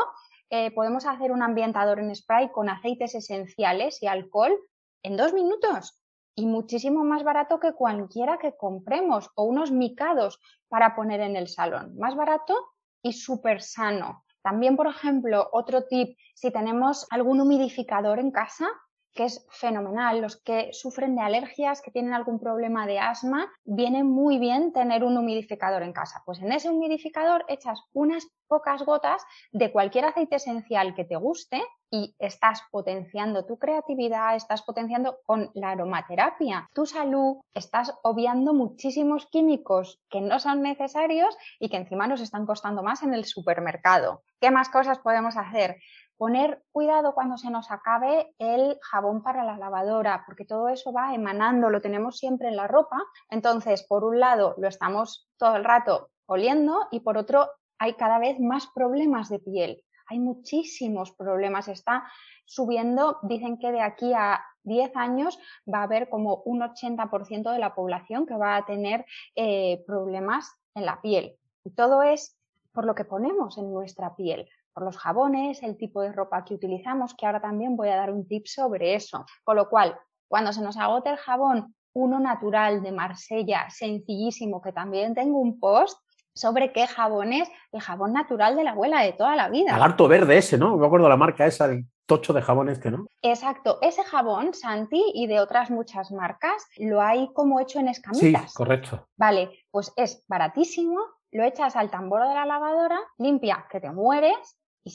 eh, 0.50 0.70
podemos 0.72 1.06
hacer 1.06 1.32
un 1.32 1.44
ambientador 1.44 2.00
en 2.00 2.14
spray 2.14 2.52
con 2.52 2.70
aceites 2.70 3.16
esenciales 3.16 4.04
y 4.04 4.08
alcohol 4.08 4.54
en 5.02 5.16
dos 5.16 5.34
minutos 5.34 5.98
y 6.36 6.46
muchísimo 6.46 7.04
más 7.04 7.24
barato 7.24 7.60
que 7.60 7.74
cualquiera 7.74 8.38
que 8.38 8.56
compremos 8.58 9.30
o 9.36 9.44
unos 9.44 9.72
micados 9.72 10.40
para 10.68 10.96
poner 10.96 11.22
en 11.22 11.38
el 11.38 11.48
salón. 11.48 11.98
Más 11.98 12.16
barato 12.16 12.56
y 13.02 13.14
súper 13.14 13.62
sano. 13.62 14.24
También, 14.42 14.76
por 14.76 14.88
ejemplo, 14.88 15.50
otro 15.52 15.84
tip, 15.84 16.18
si 16.36 16.52
tenemos 16.52 17.08
algún 17.10 17.42
humidificador 17.42 18.20
en 18.20 18.32
casa, 18.32 18.68
que 19.14 19.26
es 19.26 19.46
fenomenal. 19.50 20.22
Los 20.22 20.42
que 20.42 20.70
sufren 20.74 21.16
de 21.16 21.22
alergias, 21.22 21.82
que 21.82 21.92
tienen 21.92 22.14
algún 22.14 22.40
problema 22.40 22.88
de 22.88 23.00
asma, 23.00 23.52
viene 23.64 24.04
muy 24.04 24.40
bien 24.40 24.74
tener 24.74 25.04
un 25.04 25.18
humidificador 25.18 25.84
en 25.84 25.94
casa. 25.94 26.24
Pues 26.26 26.40
en 26.40 26.52
ese 26.52 26.70
humidificador 26.70 27.46
echas 27.48 27.82
unas 27.94 28.28
pocas 28.48 28.84
gotas 28.84 29.24
de 29.54 29.72
cualquier 29.72 30.04
aceite 30.06 30.36
esencial 30.36 30.94
que 30.94 31.06
te 31.06 31.16
guste 31.16 31.62
y 31.90 32.16
estás 32.20 32.64
potenciando 32.70 33.46
tu 33.46 33.58
creatividad, 33.58 34.36
estás 34.36 34.62
potenciando 34.62 35.20
con 35.26 35.52
la 35.54 35.72
aromaterapia 35.72 36.70
tu 36.74 36.86
salud, 36.86 37.38
estás 37.54 37.94
obviando 38.04 38.54
muchísimos 38.54 39.26
químicos 39.28 40.02
que 40.10 40.20
no 40.20 40.40
son 40.40 40.62
necesarios 40.62 41.38
y 41.60 41.70
que 41.70 41.78
encima 41.78 42.08
nos 42.08 42.20
están 42.20 42.46
costando 42.46 42.84
más 42.84 43.04
en 43.04 43.14
el 43.14 43.24
supermercado. 43.24 44.24
¿Qué 44.42 44.52
más 44.52 44.70
cosas 44.70 45.00
podemos 45.00 45.38
hacer? 45.38 45.78
Poner 46.22 46.62
cuidado 46.72 47.16
cuando 47.16 47.36
se 47.40 47.50
nos 47.50 47.72
acabe 47.72 48.36
el 48.38 48.78
jabón 48.80 49.24
para 49.24 49.44
la 49.44 49.58
lavadora, 49.58 50.22
porque 50.28 50.46
todo 50.46 50.70
eso 50.70 50.94
va 50.94 51.16
emanando, 51.16 51.72
lo 51.72 51.82
tenemos 51.82 52.20
siempre 52.20 52.48
en 52.48 52.58
la 52.58 52.68
ropa. 52.68 53.02
Entonces, 53.28 53.82
por 53.88 54.04
un 54.04 54.20
lado, 54.20 54.54
lo 54.60 54.68
estamos 54.68 55.32
todo 55.38 55.56
el 55.56 55.64
rato 55.64 56.12
oliendo 56.28 56.88
y 56.92 57.00
por 57.00 57.18
otro, 57.18 57.50
hay 57.80 57.96
cada 57.96 58.20
vez 58.20 58.40
más 58.40 58.68
problemas 58.68 59.30
de 59.30 59.40
piel. 59.40 59.84
Hay 60.10 60.20
muchísimos 60.20 61.12
problemas. 61.12 61.68
Está 61.68 62.04
subiendo, 62.46 63.18
dicen 63.24 63.58
que 63.58 63.72
de 63.72 63.82
aquí 63.82 64.14
a 64.14 64.46
10 64.62 64.96
años 64.98 65.40
va 65.68 65.80
a 65.80 65.84
haber 65.86 66.08
como 66.08 66.44
un 66.46 66.62
80% 66.62 67.52
de 67.52 67.58
la 67.58 67.74
población 67.74 68.28
que 68.28 68.38
va 68.38 68.58
a 68.58 68.66
tener 68.68 69.08
eh, 69.36 69.84
problemas 69.88 70.54
en 70.76 70.86
la 70.86 71.02
piel. 71.02 71.40
Y 71.64 71.72
todo 71.72 72.04
es 72.04 72.38
por 72.74 72.86
lo 72.86 72.94
que 72.94 73.06
ponemos 73.06 73.58
en 73.58 73.74
nuestra 73.74 74.16
piel 74.16 74.48
por 74.74 74.84
los 74.84 74.98
jabones, 74.98 75.62
el 75.64 75.78
tipo 75.78 76.02
de 76.02 76.12
ropa 76.12 76.44
que 76.44 76.54
utilizamos, 76.54 77.14
que 77.16 77.26
ahora 77.26 77.42
también 77.42 77.76
voy 77.76 77.90
a 77.90 77.96
dar 77.96 78.12
un 78.12 78.28
tip 78.28 78.46
sobre 78.48 78.96
eso. 78.96 79.26
Con 79.44 79.56
lo 79.56 79.70
cual, 79.70 79.98
cuando 80.28 80.54
se 80.54 80.62
nos 80.62 80.78
agote 80.78 81.10
el 81.10 81.18
jabón, 81.18 81.76
uno 81.94 82.20
natural 82.20 82.82
de 82.82 82.92
Marsella, 82.92 83.70
sencillísimo, 83.70 84.62
que 84.62 84.72
también 84.72 85.14
tengo 85.14 85.40
un 85.40 85.60
post 85.60 86.00
sobre 86.34 86.72
qué 86.72 86.88
jabones, 86.88 87.50
el 87.72 87.82
jabón 87.82 88.14
natural 88.14 88.56
de 88.56 88.64
la 88.64 88.72
abuela 88.72 89.04
de 89.04 89.14
toda 89.14 89.36
la 89.36 89.50
vida. 89.50 89.76
harto 89.76 90.08
verde 90.08 90.38
ese, 90.38 90.58
¿no? 90.58 90.78
Me 90.78 90.86
acuerdo 90.86 91.10
la 91.10 91.18
marca 91.18 91.46
esa, 91.46 91.66
el 91.66 91.86
tocho 92.06 92.34
de 92.34 92.42
jabón 92.42 92.70
este, 92.70 92.92
¿no? 92.92 93.06
Exacto, 93.22 93.80
ese 93.82 94.04
jabón, 94.04 94.54
Santi, 94.54 95.04
y 95.14 95.28
de 95.28 95.40
otras 95.40 95.70
muchas 95.70 96.12
marcas, 96.12 96.66
lo 96.78 97.02
hay 97.02 97.32
como 97.34 97.60
hecho 97.60 97.80
en 97.80 97.90
escamitas. 97.90 98.52
Sí, 98.52 98.56
correcto. 98.56 99.08
Vale, 99.18 99.50
pues 99.72 99.92
es 99.98 100.24
baratísimo, 100.28 101.00
lo 101.32 101.44
echas 101.44 101.76
al 101.76 101.90
tambor 101.90 102.28
de 102.28 102.34
la 102.34 102.46
lavadora, 102.46 103.00
limpia 103.18 103.66
que 103.70 103.80
te 103.80 103.92
mueres 103.92 104.58
y, 104.84 104.94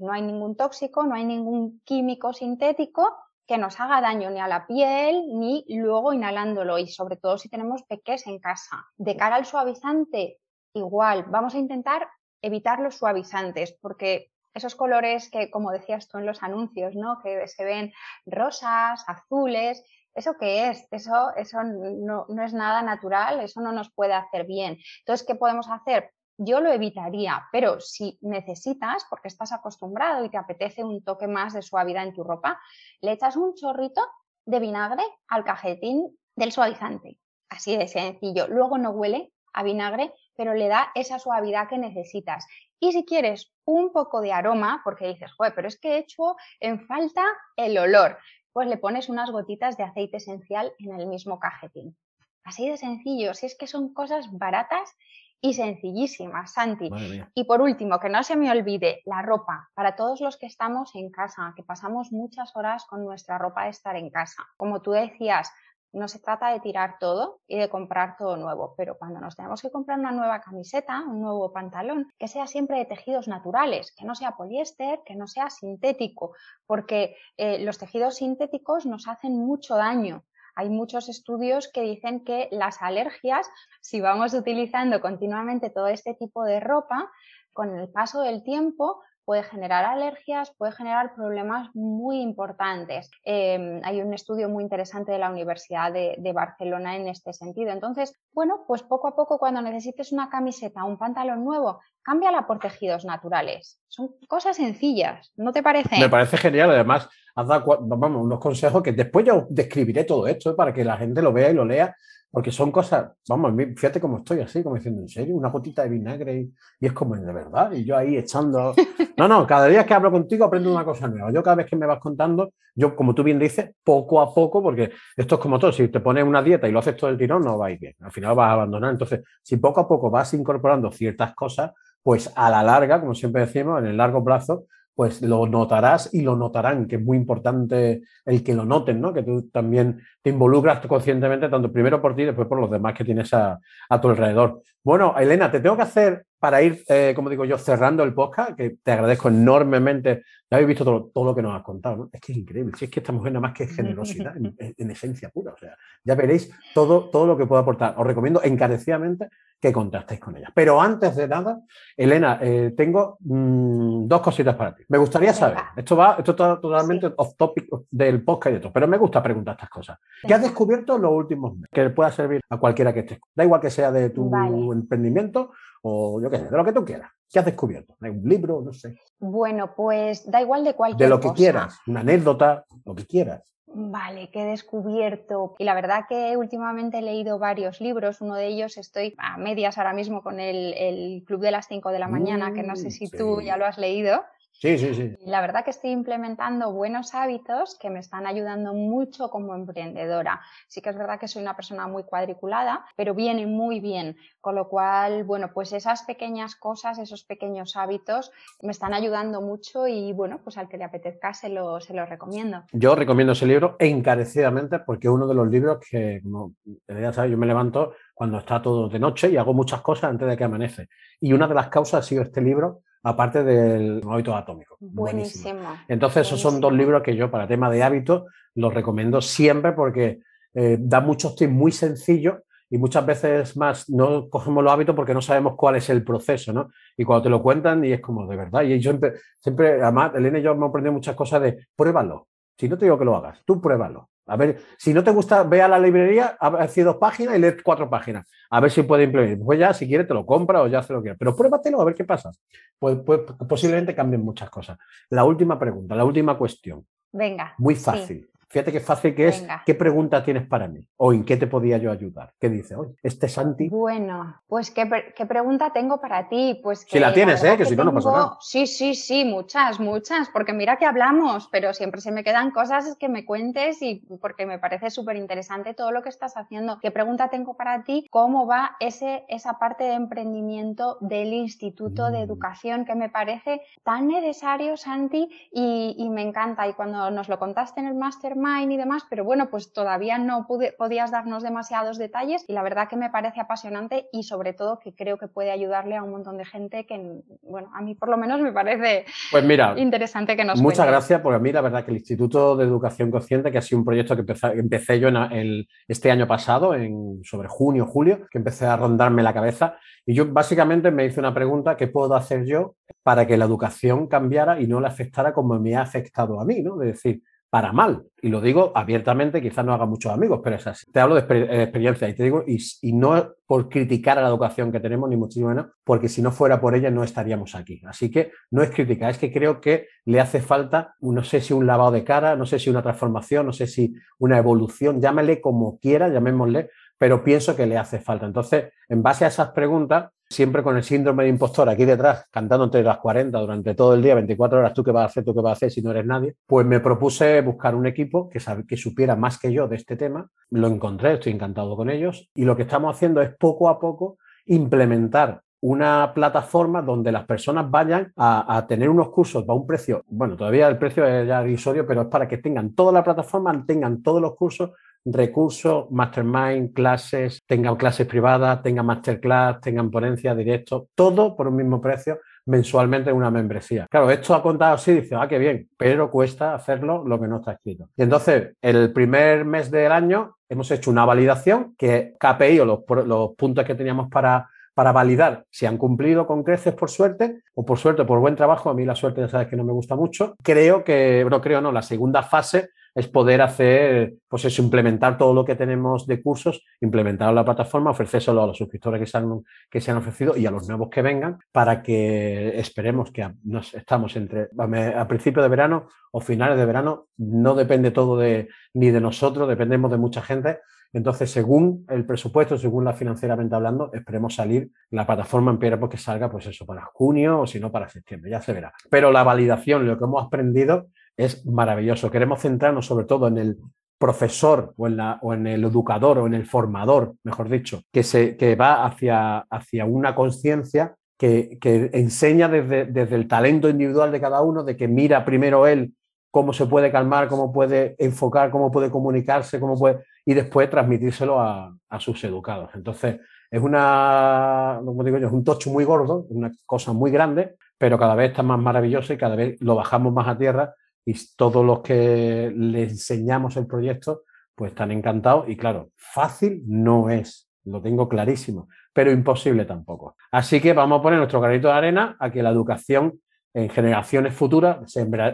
no 0.00 0.12
hay 0.12 0.22
ningún 0.22 0.56
tóxico, 0.56 1.04
no 1.04 1.14
hay 1.14 1.24
ningún 1.24 1.80
químico 1.84 2.32
sintético 2.32 3.16
que 3.46 3.58
nos 3.58 3.78
haga 3.80 4.00
daño 4.00 4.30
ni 4.30 4.40
a 4.40 4.48
la 4.48 4.66
piel 4.66 5.24
ni 5.38 5.64
luego 5.68 6.12
inhalándolo 6.12 6.78
y 6.78 6.86
sobre 6.86 7.16
todo 7.16 7.38
si 7.38 7.48
tenemos 7.48 7.82
peques 7.84 8.26
en 8.26 8.38
casa. 8.38 8.84
De 8.96 9.16
cara 9.16 9.36
al 9.36 9.46
suavizante, 9.46 10.38
igual, 10.74 11.24
vamos 11.28 11.54
a 11.54 11.58
intentar 11.58 12.08
evitar 12.40 12.80
los 12.80 12.96
suavizantes 12.96 13.76
porque 13.80 14.30
esos 14.54 14.74
colores 14.74 15.30
que, 15.30 15.50
como 15.50 15.70
decías 15.70 16.08
tú 16.08 16.18
en 16.18 16.26
los 16.26 16.42
anuncios, 16.42 16.94
¿no? 16.94 17.20
Que 17.22 17.48
se 17.48 17.64
ven 17.64 17.92
rosas, 18.26 19.02
azules, 19.06 19.82
¿eso 20.14 20.34
qué 20.38 20.68
es? 20.68 20.86
Eso, 20.90 21.34
eso 21.36 21.62
no, 21.62 22.26
no 22.28 22.42
es 22.44 22.52
nada 22.52 22.82
natural, 22.82 23.40
eso 23.40 23.60
no 23.60 23.72
nos 23.72 23.90
puede 23.92 24.12
hacer 24.12 24.46
bien. 24.46 24.78
Entonces, 25.00 25.26
¿qué 25.26 25.34
podemos 25.34 25.68
hacer? 25.70 26.12
Yo 26.38 26.60
lo 26.60 26.72
evitaría, 26.72 27.46
pero 27.52 27.80
si 27.80 28.18
necesitas, 28.20 29.04
porque 29.08 29.28
estás 29.28 29.52
acostumbrado 29.52 30.24
y 30.24 30.30
te 30.30 30.38
apetece 30.38 30.82
un 30.82 31.04
toque 31.04 31.26
más 31.26 31.52
de 31.52 31.62
suavidad 31.62 32.04
en 32.04 32.14
tu 32.14 32.24
ropa, 32.24 32.60
le 33.00 33.12
echas 33.12 33.36
un 33.36 33.54
chorrito 33.54 34.02
de 34.44 34.60
vinagre 34.60 35.02
al 35.28 35.44
cajetín 35.44 36.18
del 36.34 36.52
suavizante. 36.52 37.18
Así 37.48 37.76
de 37.76 37.86
sencillo. 37.86 38.48
Luego 38.48 38.78
no 38.78 38.90
huele 38.90 39.32
a 39.52 39.62
vinagre, 39.62 40.14
pero 40.34 40.54
le 40.54 40.68
da 40.68 40.90
esa 40.94 41.18
suavidad 41.18 41.68
que 41.68 41.78
necesitas. 41.78 42.46
Y 42.80 42.92
si 42.92 43.04
quieres 43.04 43.52
un 43.64 43.92
poco 43.92 44.20
de 44.20 44.32
aroma, 44.32 44.80
porque 44.82 45.08
dices, 45.08 45.32
joder, 45.32 45.54
pero 45.54 45.68
es 45.68 45.78
que 45.78 45.94
he 45.94 45.98
hecho 45.98 46.36
en 46.58 46.80
falta 46.86 47.24
el 47.56 47.78
olor, 47.78 48.18
pues 48.52 48.66
le 48.66 48.76
pones 48.76 49.08
unas 49.08 49.30
gotitas 49.30 49.76
de 49.76 49.84
aceite 49.84 50.16
esencial 50.16 50.72
en 50.78 50.98
el 50.98 51.06
mismo 51.06 51.38
cajetín. 51.38 51.96
Así 52.44 52.68
de 52.68 52.76
sencillo, 52.76 53.34
si 53.34 53.46
es 53.46 53.56
que 53.56 53.66
son 53.66 53.94
cosas 53.94 54.26
baratas 54.32 54.96
y 55.44 55.54
sencillísima, 55.54 56.46
Santi. 56.46 56.88
Y 57.34 57.44
por 57.44 57.60
último, 57.60 57.98
que 57.98 58.08
no 58.08 58.22
se 58.22 58.36
me 58.36 58.50
olvide, 58.50 59.02
la 59.04 59.22
ropa. 59.22 59.68
Para 59.74 59.96
todos 59.96 60.20
los 60.20 60.36
que 60.36 60.46
estamos 60.46 60.94
en 60.94 61.10
casa, 61.10 61.52
que 61.56 61.64
pasamos 61.64 62.12
muchas 62.12 62.56
horas 62.56 62.84
con 62.86 63.04
nuestra 63.04 63.38
ropa 63.38 63.64
de 63.64 63.70
estar 63.70 63.96
en 63.96 64.08
casa. 64.08 64.46
Como 64.56 64.80
tú 64.80 64.92
decías, 64.92 65.50
no 65.92 66.06
se 66.06 66.20
trata 66.20 66.50
de 66.50 66.60
tirar 66.60 66.96
todo 67.00 67.40
y 67.46 67.58
de 67.58 67.68
comprar 67.68 68.16
todo 68.16 68.36
nuevo, 68.36 68.74
pero 68.76 68.96
cuando 68.96 69.20
nos 69.20 69.34
tenemos 69.36 69.60
que 69.60 69.70
comprar 69.70 69.98
una 69.98 70.12
nueva 70.12 70.40
camiseta, 70.40 71.02
un 71.02 71.20
nuevo 71.20 71.52
pantalón, 71.52 72.10
que 72.18 72.28
sea 72.28 72.46
siempre 72.46 72.78
de 72.78 72.86
tejidos 72.86 73.26
naturales, 73.28 73.92
que 73.96 74.04
no 74.04 74.14
sea 74.14 74.36
poliéster, 74.36 75.00
que 75.04 75.16
no 75.16 75.26
sea 75.26 75.50
sintético, 75.50 76.34
porque 76.66 77.16
eh, 77.36 77.58
los 77.64 77.78
tejidos 77.78 78.16
sintéticos 78.16 78.86
nos 78.86 79.08
hacen 79.08 79.36
mucho 79.36 79.74
daño. 79.74 80.24
Hay 80.54 80.68
muchos 80.68 81.08
estudios 81.08 81.70
que 81.72 81.82
dicen 81.82 82.24
que 82.24 82.48
las 82.50 82.82
alergias, 82.82 83.48
si 83.80 84.00
vamos 84.00 84.34
utilizando 84.34 85.00
continuamente 85.00 85.70
todo 85.70 85.88
este 85.88 86.14
tipo 86.14 86.44
de 86.44 86.60
ropa, 86.60 87.10
con 87.52 87.78
el 87.78 87.88
paso 87.88 88.22
del 88.22 88.42
tiempo 88.42 89.02
puede 89.24 89.42
generar 89.44 89.84
alergias, 89.84 90.52
puede 90.58 90.72
generar 90.72 91.14
problemas 91.14 91.68
muy 91.74 92.20
importantes. 92.20 93.10
Em, 93.24 93.80
hay 93.84 94.02
un 94.02 94.12
estudio 94.12 94.48
muy 94.48 94.64
interesante 94.64 95.12
de 95.12 95.18
la 95.18 95.30
Universidad 95.30 95.92
de, 95.92 96.32
Barcelona 96.32 96.96
en 96.96 97.08
este 97.08 97.32
sentido. 97.32 97.70
Entonces, 97.70 98.18
bueno, 98.32 98.64
pues 98.66 98.82
poco 98.82 99.08
a 99.08 99.14
poco 99.14 99.38
cuando 99.38 99.60
necesites 99.60 100.12
una 100.12 100.28
camiseta, 100.28 100.84
un 100.84 100.98
pantalón 100.98 101.44
nuevo, 101.44 101.80
cámbiala 102.02 102.46
por 102.46 102.58
tejidos 102.58 103.04
naturales. 103.04 103.80
Son 103.88 104.10
cosas 104.28 104.56
sencillas, 104.56 105.32
¿no 105.36 105.52
te 105.52 105.62
parece? 105.62 105.98
Me 105.98 106.08
parece 106.08 106.36
genial, 106.36 106.70
además, 106.70 107.08
has 107.34 107.46
dado 107.46 107.78
vamos, 107.82 108.24
unos 108.24 108.40
consejos 108.40 108.82
que 108.82 108.92
después 108.92 109.24
yo 109.24 109.46
describiré 109.48 110.04
todo 110.04 110.26
esto 110.26 110.50
¿eh? 110.50 110.54
para 110.54 110.72
que 110.72 110.84
la 110.84 110.96
gente 110.96 111.22
lo 111.22 111.32
vea 111.32 111.50
y 111.50 111.54
lo 111.54 111.64
lea 111.64 111.94
porque 112.32 112.50
son 112.50 112.72
cosas, 112.72 113.12
vamos, 113.28 113.52
fíjate 113.76 114.00
cómo 114.00 114.18
estoy 114.18 114.40
así, 114.40 114.62
como 114.62 114.76
diciendo, 114.76 115.02
¿en 115.02 115.08
serio? 115.08 115.36
Una 115.36 115.50
gotita 115.50 115.82
de 115.82 115.90
vinagre 115.90 116.48
y, 116.80 116.86
es 116.86 116.92
como, 116.94 117.14
de 117.14 117.30
verdad, 117.30 117.70
y 117.72 117.84
yo 117.84 117.96
ahí 117.96 118.16
echando... 118.16 118.74
No, 119.14 119.28
no, 119.28 119.46
cada 119.46 119.66
día 119.66 119.84
que 119.84 119.92
hablo 119.92 120.10
contigo 120.10 120.46
aprendo 120.46 120.72
una 120.72 120.86
cosa 120.86 121.06
nueva. 121.06 121.30
Yo 121.30 121.42
cada 121.42 121.56
vez 121.56 121.66
que 121.66 121.76
me 121.76 121.84
vas 121.84 122.00
contando, 122.00 122.54
yo, 122.74 122.96
como 122.96 123.14
tú 123.14 123.22
bien 123.22 123.38
dices, 123.38 123.70
poco 123.84 124.22
a 124.22 124.34
poco, 124.34 124.62
porque 124.62 124.90
esto 125.14 125.34
es 125.34 125.40
como 125.40 125.58
todo, 125.58 125.70
si 125.70 125.86
te 125.88 126.00
pones 126.00 126.24
una 126.24 126.42
dieta 126.42 126.66
y 126.66 126.72
lo 126.72 126.78
haces 126.78 126.96
todo 126.96 127.10
el 127.10 127.18
tirón, 127.18 127.44
no 127.44 127.58
va 127.58 127.66
a 127.66 127.70
ir 127.70 127.78
bien, 127.78 127.94
al 128.00 128.10
final 128.10 128.34
vas 128.34 128.48
a 128.48 128.52
abandonar. 128.52 128.90
Entonces, 128.90 129.20
si 129.42 129.58
poco 129.58 129.82
a 129.82 129.86
poco 129.86 130.10
vas 130.10 130.32
incorporando 130.32 130.90
ciertas 130.90 131.34
cosas, 131.34 131.72
pues 132.02 132.32
a 132.34 132.50
la 132.50 132.62
larga, 132.62 133.00
como 133.00 133.14
siempre 133.14 133.42
decimos, 133.42 133.80
en 133.80 133.86
el 133.86 133.96
largo 133.96 134.24
plazo, 134.24 134.66
pues 134.94 135.22
lo 135.22 135.46
notarás 135.46 136.12
y 136.12 136.20
lo 136.22 136.36
notarán, 136.36 136.86
que 136.86 136.96
es 136.96 137.02
muy 137.02 137.16
importante 137.16 138.02
el 138.24 138.44
que 138.44 138.54
lo 138.54 138.64
noten, 138.64 139.00
¿no? 139.00 139.12
Que 139.12 139.22
tú 139.22 139.48
también 139.50 140.00
te 140.20 140.30
involucras 140.30 140.86
conscientemente, 140.86 141.48
tanto 141.48 141.72
primero 141.72 142.00
por 142.02 142.14
ti 142.14 142.24
después 142.24 142.46
por 142.46 142.60
los 142.60 142.70
demás 142.70 142.94
que 142.94 143.04
tienes 143.04 143.32
a, 143.32 143.58
tu 144.00 144.08
alrededor. 144.08 144.62
Bueno, 144.84 145.14
Elena, 145.18 145.50
te 145.50 145.60
tengo 145.60 145.76
que 145.76 145.82
hacer, 145.82 146.26
para 146.42 146.60
ir, 146.60 146.82
eh, 146.88 147.12
como 147.14 147.30
digo 147.30 147.44
yo, 147.44 147.56
cerrando 147.56 148.02
el 148.02 148.14
podcast, 148.14 148.56
que 148.56 148.78
te 148.82 148.90
agradezco 148.90 149.28
enormemente, 149.28 150.24
ya 150.50 150.56
habéis 150.56 150.66
visto 150.66 150.84
todo, 150.84 151.24
lo 151.24 151.36
que 151.36 151.40
nos 151.40 151.54
has 151.54 151.62
contado, 151.62 151.96
¿no? 151.96 152.10
Es 152.12 152.20
que 152.20 152.32
es 152.32 152.38
increíble, 152.38 152.72
si 152.76 152.86
es 152.86 152.90
que 152.90 152.98
esta 152.98 153.12
mujer 153.12 153.30
nada 153.30 153.42
más 153.42 153.52
que 153.52 153.68
generosidad 153.68 154.34
en, 154.36 154.90
esencia 154.90 155.28
pura, 155.28 155.52
o 155.52 155.56
sea, 155.56 155.76
ya 156.02 156.16
veréis 156.16 156.50
todo, 156.74 157.10
todo 157.10 157.26
lo 157.26 157.36
que 157.38 157.46
puedo 157.46 157.62
aportar. 157.62 157.94
Os 157.96 158.04
recomiendo 158.04 158.42
encarecidamente 158.42 159.28
que 159.60 159.72
contactéis 159.72 160.18
con 160.18 160.36
ella. 160.36 160.50
Pero 160.52 160.80
antes 160.80 161.14
de 161.14 161.28
nada, 161.28 161.60
Elena, 161.96 162.40
eh, 162.42 162.74
tengo 162.76 163.18
mm, 163.20 164.08
dos 164.08 164.20
cositas 164.20 164.56
para 164.56 164.74
ti. 164.74 164.82
Me 164.88 164.98
gustaría 164.98 165.32
saber, 165.32 165.58
esto 165.76 165.96
va, 165.96 166.16
esto 166.18 166.32
está 166.32 166.60
totalmente 166.60 167.08
off 167.16 167.36
topic 167.36 167.68
del 167.88 168.24
podcast 168.24 168.50
y 168.50 168.54
de 168.54 168.60
todo, 168.60 168.72
pero 168.72 168.88
me 168.88 168.98
gusta 168.98 169.22
preguntar 169.22 169.54
estas 169.54 169.70
cosas. 169.70 170.00
¿Qué 170.26 170.34
has 170.34 170.42
descubierto 170.42 170.96
en 170.96 171.02
los 171.02 171.12
últimos 171.12 171.54
meses 171.54 171.70
que 171.72 171.88
pueda 171.90 172.10
servir 172.10 172.40
a 172.50 172.58
cualquiera 172.58 172.92
que 172.92 173.00
esté? 173.00 173.20
Da 173.32 173.44
igual 173.44 173.60
que 173.60 173.70
sea 173.70 173.92
de 173.92 174.10
tu 174.10 174.72
emprendimiento 174.72 175.52
o 175.82 176.20
yo 176.20 176.30
qué 176.30 176.38
sé, 176.38 176.44
de 176.44 176.56
lo 176.56 176.64
que 176.64 176.72
tú 176.72 176.84
quieras. 176.84 177.10
¿Qué 177.30 177.38
has 177.38 177.44
descubierto? 177.44 177.96
¿Hay 178.00 178.10
un 178.10 178.28
libro? 178.28 178.60
No 178.60 178.72
sé. 178.72 178.98
Bueno, 179.18 179.74
pues 179.74 180.30
da 180.30 180.40
igual 180.40 180.64
de 180.64 180.74
cualquier 180.74 181.08
De 181.08 181.08
lo 181.08 181.20
que 181.20 181.32
quieras, 181.32 181.78
una 181.86 182.00
anécdota, 182.00 182.64
lo 182.84 182.94
que 182.94 183.06
quieras. 183.06 183.42
Vale, 183.74 184.30
que 184.30 184.42
he 184.42 184.46
descubierto. 184.46 185.54
Y 185.58 185.64
la 185.64 185.74
verdad 185.74 186.04
que 186.06 186.36
últimamente 186.36 186.98
he 186.98 187.02
leído 187.02 187.38
varios 187.38 187.80
libros. 187.80 188.20
Uno 188.20 188.34
de 188.34 188.48
ellos 188.48 188.76
estoy 188.76 189.14
a 189.16 189.38
medias 189.38 189.78
ahora 189.78 189.94
mismo 189.94 190.22
con 190.22 190.40
el, 190.40 191.24
Club 191.26 191.40
de 191.40 191.50
las 191.50 191.68
5 191.68 191.90
de 191.90 191.98
la 191.98 192.08
mañana, 192.08 192.52
que 192.52 192.62
no 192.62 192.76
sé 192.76 192.88
mm, 192.88 192.90
si 192.90 193.08
tú 193.08 193.40
ya 193.40 193.56
lo 193.56 193.64
has 193.64 193.78
leído. 193.78 194.22
Sí, 194.62 194.78
sí, 194.78 194.94
sí. 194.94 195.16
La 195.26 195.40
verdad 195.40 195.64
que 195.64 195.72
estoy 195.72 195.90
implementando 195.90 196.70
buenos 196.70 197.14
hábitos 197.14 197.76
que 197.80 197.90
me 197.90 197.98
están 197.98 198.28
ayudando 198.28 198.74
mucho 198.74 199.28
como 199.28 199.56
emprendedora. 199.56 200.40
Sí 200.68 200.80
que 200.80 200.90
es 200.90 200.96
verdad 200.96 201.18
que 201.18 201.26
soy 201.26 201.42
una 201.42 201.56
persona 201.56 201.88
muy 201.88 202.04
cuadriculada, 202.04 202.86
pero 202.94 203.12
viene 203.12 203.44
muy 203.44 203.80
bien. 203.80 204.16
Con 204.40 204.54
lo 204.54 204.68
cual, 204.68 205.24
bueno, 205.24 205.50
pues 205.52 205.72
esas 205.72 206.04
pequeñas 206.04 206.54
cosas, 206.54 207.00
esos 207.00 207.24
pequeños 207.24 207.74
hábitos 207.74 208.30
me 208.62 208.70
están 208.70 208.94
ayudando 208.94 209.40
mucho 209.40 209.88
y 209.88 210.12
bueno, 210.12 210.40
pues 210.44 210.56
al 210.56 210.68
que 210.68 210.76
le 210.76 210.84
apetezca 210.84 211.34
se 211.34 211.48
lo, 211.48 211.80
se 211.80 211.92
lo 211.92 212.06
recomiendo. 212.06 212.62
Yo 212.70 212.94
recomiendo 212.94 213.32
ese 213.32 213.46
libro 213.46 213.74
encarecidamente 213.80 214.78
porque 214.78 215.08
es 215.08 215.12
uno 215.12 215.26
de 215.26 215.34
los 215.34 215.48
libros 215.48 215.78
que, 215.90 216.20
como 216.22 216.54
ya 216.86 217.12
sabes, 217.12 217.32
yo 217.32 217.36
me 217.36 217.46
levanto 217.46 217.94
cuando 218.14 218.38
está 218.38 218.62
todo 218.62 218.88
de 218.88 219.00
noche 219.00 219.28
y 219.28 219.36
hago 219.36 219.54
muchas 219.54 219.80
cosas 219.80 220.10
antes 220.10 220.28
de 220.28 220.36
que 220.36 220.44
amanece. 220.44 220.88
Y 221.18 221.32
una 221.32 221.48
de 221.48 221.54
las 221.54 221.66
causas 221.66 222.04
ha 222.04 222.06
sido 222.06 222.22
este 222.22 222.40
libro 222.40 222.82
aparte 223.02 223.42
del 223.42 224.02
hábito 224.08 224.34
atómico. 224.34 224.76
Buenísimo. 224.80 225.60
Entonces, 225.88 226.26
esos 226.26 226.40
son 226.40 226.60
dos 226.60 226.72
libros 226.72 227.02
que 227.02 227.16
yo, 227.16 227.30
para 227.30 227.46
tema 227.46 227.70
de 227.70 227.82
hábitos, 227.82 228.24
los 228.54 228.72
recomiendo 228.72 229.20
siempre 229.20 229.72
porque 229.72 230.20
eh, 230.54 230.76
da 230.78 231.00
muchos 231.00 231.34
tips 231.34 231.52
muy 231.52 231.72
sencillos 231.72 232.36
y 232.68 232.78
muchas 232.78 233.04
veces 233.04 233.56
más 233.56 233.90
no 233.90 234.30
cogemos 234.30 234.64
los 234.64 234.72
hábitos 234.72 234.96
porque 234.96 235.12
no 235.12 235.20
sabemos 235.20 235.54
cuál 235.56 235.76
es 235.76 235.90
el 235.90 236.02
proceso, 236.02 236.52
¿no? 236.52 236.70
Y 236.96 237.04
cuando 237.04 237.24
te 237.24 237.28
lo 237.28 237.42
cuentan 237.42 237.84
y 237.84 237.92
es 237.92 238.00
como 238.00 238.26
de 238.26 238.36
verdad. 238.36 238.62
Y 238.62 238.78
yo 238.78 238.90
siempre, 238.90 239.12
siempre 239.38 239.82
además, 239.82 240.12
Elena 240.14 240.38
y 240.38 240.42
yo 240.42 240.52
hemos 240.52 240.70
aprendido 240.70 240.92
muchas 240.92 241.14
cosas 241.14 241.42
de 241.42 241.66
pruébalo. 241.76 242.28
Si 242.56 242.68
no 242.68 242.78
te 242.78 242.86
digo 242.86 242.98
que 242.98 243.04
lo 243.04 243.16
hagas, 243.16 243.42
tú 243.44 243.60
pruébalo. 243.60 244.08
A 244.26 244.36
ver, 244.36 244.58
si 244.78 244.94
no 244.94 245.02
te 245.02 245.10
gusta, 245.10 245.42
ve 245.42 245.62
a 245.62 245.68
la 245.68 245.78
librería, 245.78 246.36
hace 246.38 246.84
dos 246.84 246.96
páginas 246.96 247.36
y 247.36 247.38
lee 247.40 247.56
cuatro 247.62 247.90
páginas. 247.90 248.28
A 248.50 248.60
ver 248.60 248.70
si 248.70 248.82
puede 248.82 249.04
implementar. 249.04 249.44
Pues 249.44 249.58
ya, 249.58 249.74
si 249.74 249.86
quiere, 249.86 250.04
te 250.04 250.14
lo 250.14 250.24
compra 250.24 250.62
o 250.62 250.68
ya 250.68 250.78
hace 250.78 250.92
lo 250.92 251.00
que 251.00 251.04
quiera. 251.04 251.16
Pero 251.18 251.34
pruébatelo 251.34 251.80
a 251.80 251.84
ver 251.84 251.94
qué 251.94 252.04
pasa. 252.04 252.30
Pues, 252.78 252.98
pues 253.04 253.20
posiblemente 253.48 253.94
cambien 253.94 254.22
muchas 254.22 254.48
cosas. 254.48 254.78
La 255.10 255.24
última 255.24 255.58
pregunta, 255.58 255.96
la 255.96 256.04
última 256.04 256.38
cuestión. 256.38 256.86
Venga. 257.12 257.54
Muy 257.58 257.74
fácil. 257.74 258.28
Fíjate 258.52 258.70
qué 258.70 258.80
fácil 258.80 259.14
que 259.14 259.28
es. 259.28 259.46
¿Qué 259.64 259.74
pregunta 259.74 260.22
tienes 260.22 260.46
para 260.46 260.68
mí? 260.68 260.86
¿O 260.98 261.14
en 261.14 261.24
qué 261.24 261.38
te 261.38 261.46
podía 261.46 261.78
yo 261.78 261.90
ayudar? 261.90 262.34
¿Qué 262.38 262.50
dice 262.50 262.76
hoy? 262.76 262.88
Este 263.02 263.26
Santi. 263.26 263.70
Bueno, 263.70 264.42
pues 264.46 264.70
¿qué, 264.70 264.84
pregunta 265.26 265.72
tengo 265.72 266.02
para 266.02 266.28
ti? 266.28 266.60
Pues 266.62 266.84
si 266.86 266.98
la 266.98 267.14
tienes, 267.14 267.42
¿eh? 267.44 267.56
Que, 267.56 267.64
si 267.64 267.74
no, 267.74 267.84
no 267.84 267.94
pasa 267.94 268.12
nada. 268.12 268.36
Sí, 268.40 268.66
sí, 268.66 268.94
sí, 268.94 269.24
muchas, 269.24 269.80
muchas. 269.80 270.28
Porque 270.28 270.52
mira 270.52 270.76
que 270.76 270.84
hablamos, 270.84 271.48
pero 271.50 271.72
siempre 271.72 272.02
se 272.02 272.12
me 272.12 272.22
quedan 272.22 272.50
cosas 272.50 272.94
que 273.00 273.08
me 273.08 273.24
cuentes 273.24 273.80
y 273.80 274.06
porque 274.20 274.44
me 274.44 274.58
parece 274.58 274.90
súper 274.90 275.16
interesante 275.16 275.72
todo 275.72 275.90
lo 275.90 276.02
que 276.02 276.10
estás 276.10 276.36
haciendo. 276.36 276.78
¿Qué 276.78 276.90
pregunta 276.90 277.30
tengo 277.30 277.54
para 277.54 277.84
ti? 277.84 278.06
¿Cómo 278.10 278.46
va 278.46 278.76
ese, 278.80 279.24
esa 279.28 279.58
parte 279.58 279.84
de 279.84 279.94
emprendimiento 279.94 280.98
del 281.00 281.32
Instituto 281.32 282.10
de 282.10 282.18
mm. 282.18 282.22
Educación 282.22 282.84
que 282.84 282.96
me 282.96 283.08
parece 283.08 283.62
tan 283.82 284.08
necesario, 284.08 284.76
Santi? 284.76 285.30
Y, 285.50 285.94
y 285.96 286.10
me 286.10 286.20
encanta. 286.20 286.68
Y 286.68 286.74
cuando 286.74 287.10
nos 287.10 287.30
lo 287.30 287.38
contaste 287.38 287.80
en 287.80 287.86
el 287.86 287.94
Master 288.42 288.70
y 288.70 288.76
demás, 288.76 289.04
pero 289.08 289.24
bueno, 289.24 289.48
pues 289.50 289.72
todavía 289.72 290.18
no 290.18 290.46
pude, 290.46 290.72
podías 290.72 291.10
darnos 291.10 291.42
demasiados 291.42 291.98
detalles 291.98 292.44
y 292.48 292.52
la 292.52 292.62
verdad 292.62 292.88
que 292.88 292.96
me 292.96 293.10
parece 293.10 293.40
apasionante 293.40 294.08
y 294.12 294.24
sobre 294.24 294.52
todo 294.52 294.78
que 294.78 294.94
creo 294.94 295.16
que 295.16 295.28
puede 295.28 295.50
ayudarle 295.50 295.96
a 295.96 296.02
un 296.02 296.10
montón 296.10 296.36
de 296.36 296.44
gente 296.44 296.86
que, 296.86 297.22
bueno, 297.42 297.70
a 297.74 297.80
mí 297.80 297.94
por 297.94 298.08
lo 298.08 298.16
menos 298.16 298.40
me 298.40 298.52
parece 298.52 299.06
pues 299.30 299.44
mira, 299.44 299.74
interesante 299.78 300.36
que 300.36 300.44
nos 300.44 300.60
Muchas 300.60 300.86
gracias, 300.86 301.20
porque 301.20 301.36
a 301.36 301.38
mí 301.38 301.52
la 301.52 301.60
verdad 301.60 301.84
que 301.84 301.90
el 301.90 301.98
Instituto 301.98 302.56
de 302.56 302.64
Educación 302.64 303.10
Consciente, 303.10 303.50
que 303.50 303.58
ha 303.58 303.62
sido 303.62 303.78
un 303.78 303.84
proyecto 303.84 304.14
que 304.16 304.24
empecé, 304.54 305.00
yo 305.00 305.08
en 305.08 305.66
este 305.88 306.10
año 306.10 306.26
pasado, 306.26 306.74
en, 306.74 307.20
sobre 307.24 307.48
junio, 307.48 307.86
julio, 307.86 308.26
que 308.30 308.38
empecé 308.38 308.66
a 308.66 308.76
rondarme 308.76 309.22
la 309.22 309.32
cabeza 309.32 309.76
y 310.04 310.14
yo 310.14 310.30
básicamente 310.30 310.90
me 310.90 311.06
hice 311.06 311.20
una 311.20 311.32
pregunta, 311.32 311.76
¿qué 311.76 311.86
puedo 311.86 312.14
hacer 312.14 312.44
yo 312.44 312.76
para 313.02 313.26
que 313.26 313.36
la 313.36 313.44
educación 313.44 314.06
cambiara 314.06 314.60
y 314.60 314.66
no 314.66 314.80
le 314.80 314.88
afectara 314.88 315.32
como 315.32 315.58
me 315.58 315.76
ha 315.76 315.82
afectado 315.82 316.40
a 316.40 316.44
mí? 316.44 316.62
¿no? 316.62 316.76
De 316.76 316.88
decir, 316.88 317.22
para 317.52 317.70
mal. 317.70 318.06
Y 318.22 318.30
lo 318.30 318.40
digo 318.40 318.72
abiertamente, 318.74 319.42
quizás 319.42 319.62
no 319.62 319.74
haga 319.74 319.84
muchos 319.84 320.10
amigos, 320.10 320.40
pero 320.42 320.56
es 320.56 320.66
así. 320.66 320.90
Te 320.90 321.00
hablo 321.00 321.16
de 321.16 321.20
eh, 321.20 321.64
experiencia 321.64 322.08
y 322.08 322.14
te 322.14 322.22
digo, 322.22 322.44
y, 322.46 322.56
y, 322.80 322.94
no 322.94 323.34
por 323.46 323.68
criticar 323.68 324.16
a 324.16 324.22
la 324.22 324.28
educación 324.28 324.72
que 324.72 324.80
tenemos, 324.80 325.10
ni 325.10 325.18
muchísimo 325.18 325.50
menos, 325.50 325.66
porque 325.84 326.08
si 326.08 326.22
no 326.22 326.32
fuera 326.32 326.62
por 326.62 326.74
ella 326.74 326.90
no 326.90 327.04
estaríamos 327.04 327.54
aquí. 327.54 327.82
Así 327.84 328.10
que 328.10 328.32
no 328.50 328.62
es 328.62 328.70
crítica, 328.70 329.10
es 329.10 329.18
que 329.18 329.30
creo 329.30 329.60
que 329.60 329.88
le 330.06 330.18
hace 330.18 330.40
falta, 330.40 330.94
no 331.02 331.22
sé 331.24 331.42
si 331.42 331.52
un 331.52 331.66
lavado 331.66 331.90
de 331.90 332.04
cara, 332.04 332.36
no 332.36 332.46
sé 332.46 332.58
si 332.58 332.70
una 332.70 332.80
transformación, 332.80 333.44
no 333.44 333.52
sé 333.52 333.66
si 333.66 333.96
una 334.18 334.38
evolución, 334.38 335.02
llámele 335.02 335.42
como 335.42 335.78
quiera, 335.78 336.08
llamémosle, 336.08 336.70
pero 336.96 337.22
pienso 337.22 337.54
que 337.54 337.66
le 337.66 337.76
hace 337.76 338.00
falta. 338.00 338.24
Entonces, 338.24 338.72
en 338.88 339.02
base 339.02 339.26
a 339.26 339.28
esas 339.28 339.50
preguntas, 339.50 340.10
siempre 340.32 340.62
con 340.62 340.76
el 340.76 340.82
síndrome 340.82 341.24
de 341.24 341.30
impostor 341.30 341.68
aquí 341.68 341.84
detrás, 341.84 342.26
cantando 342.30 342.64
entre 342.64 342.82
las 342.82 342.98
40 342.98 343.38
durante 343.38 343.74
todo 343.74 343.94
el 343.94 344.02
día, 344.02 344.14
24 344.14 344.58
horas, 344.58 344.74
tú 344.74 344.82
qué 344.82 344.90
vas 344.90 345.02
a 345.02 345.06
hacer, 345.06 345.24
tú 345.24 345.34
qué 345.34 345.40
vas 345.40 345.50
a 345.50 345.52
hacer 345.52 345.70
si 345.70 345.82
no 345.82 345.90
eres 345.90 346.06
nadie, 346.06 346.34
pues 346.46 346.66
me 346.66 346.80
propuse 346.80 347.40
buscar 347.42 347.74
un 347.74 347.86
equipo 347.86 348.28
que, 348.28 348.40
que 348.66 348.76
supiera 348.76 349.16
más 349.16 349.38
que 349.38 349.52
yo 349.52 349.68
de 349.68 349.76
este 349.76 349.96
tema. 349.96 350.28
Lo 350.50 350.66
encontré, 350.68 351.14
estoy 351.14 351.32
encantado 351.32 351.76
con 351.76 351.90
ellos 351.90 352.30
y 352.34 352.44
lo 352.44 352.56
que 352.56 352.62
estamos 352.62 352.94
haciendo 352.94 353.20
es 353.20 353.30
poco 353.36 353.68
a 353.68 353.78
poco 353.78 354.18
implementar 354.46 355.42
una 355.62 356.12
plataforma 356.12 356.82
donde 356.82 357.12
las 357.12 357.24
personas 357.24 357.70
vayan 357.70 358.12
a, 358.16 358.66
tener 358.68 358.88
unos 358.88 359.10
cursos 359.10 359.44
a 359.48 359.52
un 359.52 359.64
precio, 359.64 360.02
bueno, 360.08 360.36
todavía 360.36 360.66
el 360.66 360.76
precio 360.76 361.06
es 361.06 361.26
ya 361.26 361.40
irrisorio, 361.42 361.86
pero 361.86 362.02
es 362.02 362.08
para 362.08 362.26
que 362.26 362.38
tengan 362.38 362.74
toda 362.74 362.92
la 362.92 363.04
plataforma, 363.04 363.64
tengan 363.64 364.02
todos 364.02 364.20
los 364.20 364.34
cursos 364.34 364.70
recursos, 365.04 365.90
mastermind, 365.90 366.72
clases, 366.72 367.42
tengan 367.46 367.76
clases 367.76 368.06
privadas, 368.06 368.62
tengan 368.62 368.86
masterclass, 368.86 369.60
tengan 369.60 369.90
ponencias, 369.90 370.36
directos, 370.36 370.84
todo 370.94 371.36
por 371.36 371.48
un 371.48 371.56
mismo 371.56 371.80
precio 371.80 372.20
mensualmente 372.46 373.10
en 373.10 373.16
una 373.16 373.30
membresía. 373.30 373.86
Claro, 373.90 374.10
esto 374.10 374.34
ha 374.34 374.42
contado 374.42 374.74
así, 374.74 374.92
dice, 374.92 375.14
ah, 375.14 375.28
qué 375.28 375.38
bien, 375.38 375.68
pero 375.76 376.10
cuesta 376.10 376.54
hacerlo 376.54 377.04
lo 377.06 377.20
que 377.20 377.28
no 377.28 377.36
está 377.36 377.52
escrito. 377.52 377.88
Y 377.96 378.02
entonces, 378.02 378.54
el 378.60 378.92
primer 378.92 379.44
mes 379.44 379.70
del 379.70 379.92
año 379.92 380.36
hemos 380.48 380.70
hecho 380.70 380.90
una 380.90 381.04
validación 381.04 381.74
que 381.78 382.14
KPI 382.18 382.60
o 382.60 382.64
los, 382.64 383.06
los 383.06 383.30
puntos 383.36 383.64
que 383.64 383.74
teníamos 383.74 384.08
para 384.10 384.48
para 384.74 384.92
validar 384.92 385.44
si 385.50 385.66
han 385.66 385.76
cumplido 385.76 386.26
con 386.26 386.42
creces 386.42 386.74
por 386.74 386.90
suerte 386.90 387.42
o 387.54 387.64
por 387.64 387.78
suerte 387.78 388.04
por 388.04 388.20
buen 388.20 388.36
trabajo. 388.36 388.70
A 388.70 388.74
mí 388.74 388.84
la 388.84 388.94
suerte 388.94 389.20
ya 389.20 389.28
sabes 389.28 389.48
que 389.48 389.56
no 389.56 389.64
me 389.64 389.72
gusta 389.72 389.96
mucho. 389.96 390.34
Creo 390.42 390.84
que, 390.84 391.26
no 391.28 391.40
creo, 391.40 391.60
no, 391.60 391.72
la 391.72 391.82
segunda 391.82 392.22
fase 392.22 392.70
es 392.94 393.08
poder 393.08 393.40
hacer, 393.40 394.14
pues 394.28 394.44
eso, 394.44 394.62
implementar 394.62 395.16
todo 395.16 395.32
lo 395.32 395.44
que 395.44 395.54
tenemos 395.56 396.06
de 396.06 396.22
cursos, 396.22 396.62
implementar 396.80 397.30
en 397.30 397.36
la 397.36 397.44
plataforma, 397.44 397.90
ofrecérselo 397.90 398.42
a 398.42 398.46
los 398.46 398.58
suscriptores 398.58 399.00
que 399.00 399.06
se, 399.06 399.16
han, 399.16 399.42
que 399.70 399.80
se 399.80 399.90
han 399.90 399.96
ofrecido 399.96 400.36
y 400.36 400.44
a 400.44 400.50
los 400.50 400.68
nuevos 400.68 400.90
que 400.90 401.00
vengan 401.00 401.38
para 401.52 401.82
que 401.82 402.58
esperemos 402.58 403.10
que 403.10 403.26
nos 403.44 403.72
estamos 403.72 404.14
entre 404.16 404.48
a 404.58 405.08
principios 405.08 405.42
de 405.42 405.48
verano 405.48 405.88
o 406.10 406.20
finales 406.20 406.58
de 406.58 406.66
verano. 406.66 407.06
No 407.16 407.54
depende 407.54 407.92
todo 407.92 408.18
de, 408.18 408.48
ni 408.74 408.90
de 408.90 409.00
nosotros, 409.00 409.48
dependemos 409.48 409.90
de 409.90 409.96
mucha 409.96 410.20
gente. 410.20 410.58
Entonces, 410.92 411.30
según 411.30 411.86
el 411.88 412.04
presupuesto, 412.04 412.58
según 412.58 412.84
la 412.84 412.92
financieramente 412.92 413.54
hablando, 413.54 413.90
esperemos 413.92 414.34
salir, 414.34 414.70
la 414.90 415.06
plataforma 415.06 415.50
empieza 415.50 415.80
porque 415.80 415.96
salga, 415.96 416.30
pues 416.30 416.46
eso, 416.46 416.66
para 416.66 416.84
junio 416.92 417.40
o 417.40 417.46
si 417.46 417.58
no 417.58 417.72
para 417.72 417.88
septiembre, 417.88 418.30
ya 418.30 418.42
se 418.42 418.52
verá. 418.52 418.72
Pero 418.90 419.10
la 419.10 419.22
validación, 419.22 419.86
lo 419.86 419.96
que 419.96 420.04
hemos 420.04 420.26
aprendido 420.26 420.88
es 421.16 421.46
maravilloso. 421.46 422.10
Queremos 422.10 422.40
centrarnos 422.40 422.86
sobre 422.86 423.06
todo 423.06 423.28
en 423.28 423.38
el 423.38 423.58
profesor 423.98 424.74
o 424.76 424.86
en, 424.86 424.96
la, 424.96 425.18
o 425.22 425.32
en 425.32 425.46
el 425.46 425.64
educador 425.64 426.18
o 426.18 426.26
en 426.26 426.34
el 426.34 426.44
formador, 426.44 427.14
mejor 427.22 427.48
dicho, 427.48 427.82
que, 427.92 428.02
se, 428.02 428.36
que 428.36 428.56
va 428.56 428.84
hacia, 428.84 429.38
hacia 429.48 429.84
una 429.84 430.14
conciencia 430.14 430.96
que, 431.16 431.56
que, 431.60 431.88
enseña 431.92 432.48
desde, 432.48 432.84
desde 432.84 433.14
el 433.14 433.28
talento 433.28 433.68
individual 433.68 434.10
de 434.10 434.20
cada 434.20 434.42
uno, 434.42 434.64
de 434.64 434.76
que 434.76 434.88
mira 434.88 435.24
primero 435.24 435.68
él 435.68 435.94
cómo 436.32 436.52
se 436.52 436.66
puede 436.66 436.90
calmar, 436.90 437.28
cómo 437.28 437.52
puede 437.52 437.94
enfocar, 437.98 438.50
cómo 438.50 438.72
puede 438.72 438.90
comunicarse, 438.90 439.60
cómo 439.60 439.78
puede 439.78 440.00
y 440.24 440.34
después 440.34 440.70
transmitírselo 440.70 441.40
a, 441.40 441.76
a 441.88 442.00
sus 442.00 442.22
educados. 442.24 442.70
Entonces, 442.74 443.20
es 443.50 443.60
una, 443.60 444.80
como 444.84 445.04
digo 445.04 445.18
yo, 445.18 445.26
es 445.26 445.32
un 445.32 445.44
tocho 445.44 445.70
muy 445.70 445.84
gordo, 445.84 446.26
una 446.30 446.50
cosa 446.64 446.92
muy 446.92 447.10
grande, 447.10 447.56
pero 447.76 447.98
cada 447.98 448.14
vez 448.14 448.30
está 448.30 448.42
más 448.42 448.58
maravilloso 448.58 449.12
y 449.12 449.18
cada 449.18 449.36
vez 449.36 449.60
lo 449.60 449.74
bajamos 449.74 450.12
más 450.12 450.28
a 450.28 450.38
tierra 450.38 450.74
y 451.04 451.14
todos 451.36 451.64
los 451.64 451.80
que 451.80 452.52
le 452.54 452.84
enseñamos 452.84 453.56
el 453.56 453.66
proyecto, 453.66 454.22
pues 454.54 454.72
están 454.72 454.90
encantados 454.90 455.48
y 455.48 455.56
claro, 455.56 455.90
fácil 455.96 456.62
no 456.66 457.10
es, 457.10 457.50
lo 457.64 457.82
tengo 457.82 458.08
clarísimo, 458.08 458.68
pero 458.92 459.10
imposible 459.10 459.64
tampoco. 459.64 460.16
Así 460.30 460.60
que 460.60 460.72
vamos 460.72 461.00
a 461.00 461.02
poner 461.02 461.18
nuestro 461.18 461.40
granito 461.40 461.68
de 461.68 461.74
arena 461.74 462.16
a 462.20 462.30
que 462.30 462.42
la 462.42 462.50
educación 462.50 463.20
en 463.54 463.68
generaciones 463.68 464.34
futuras, 464.34 464.78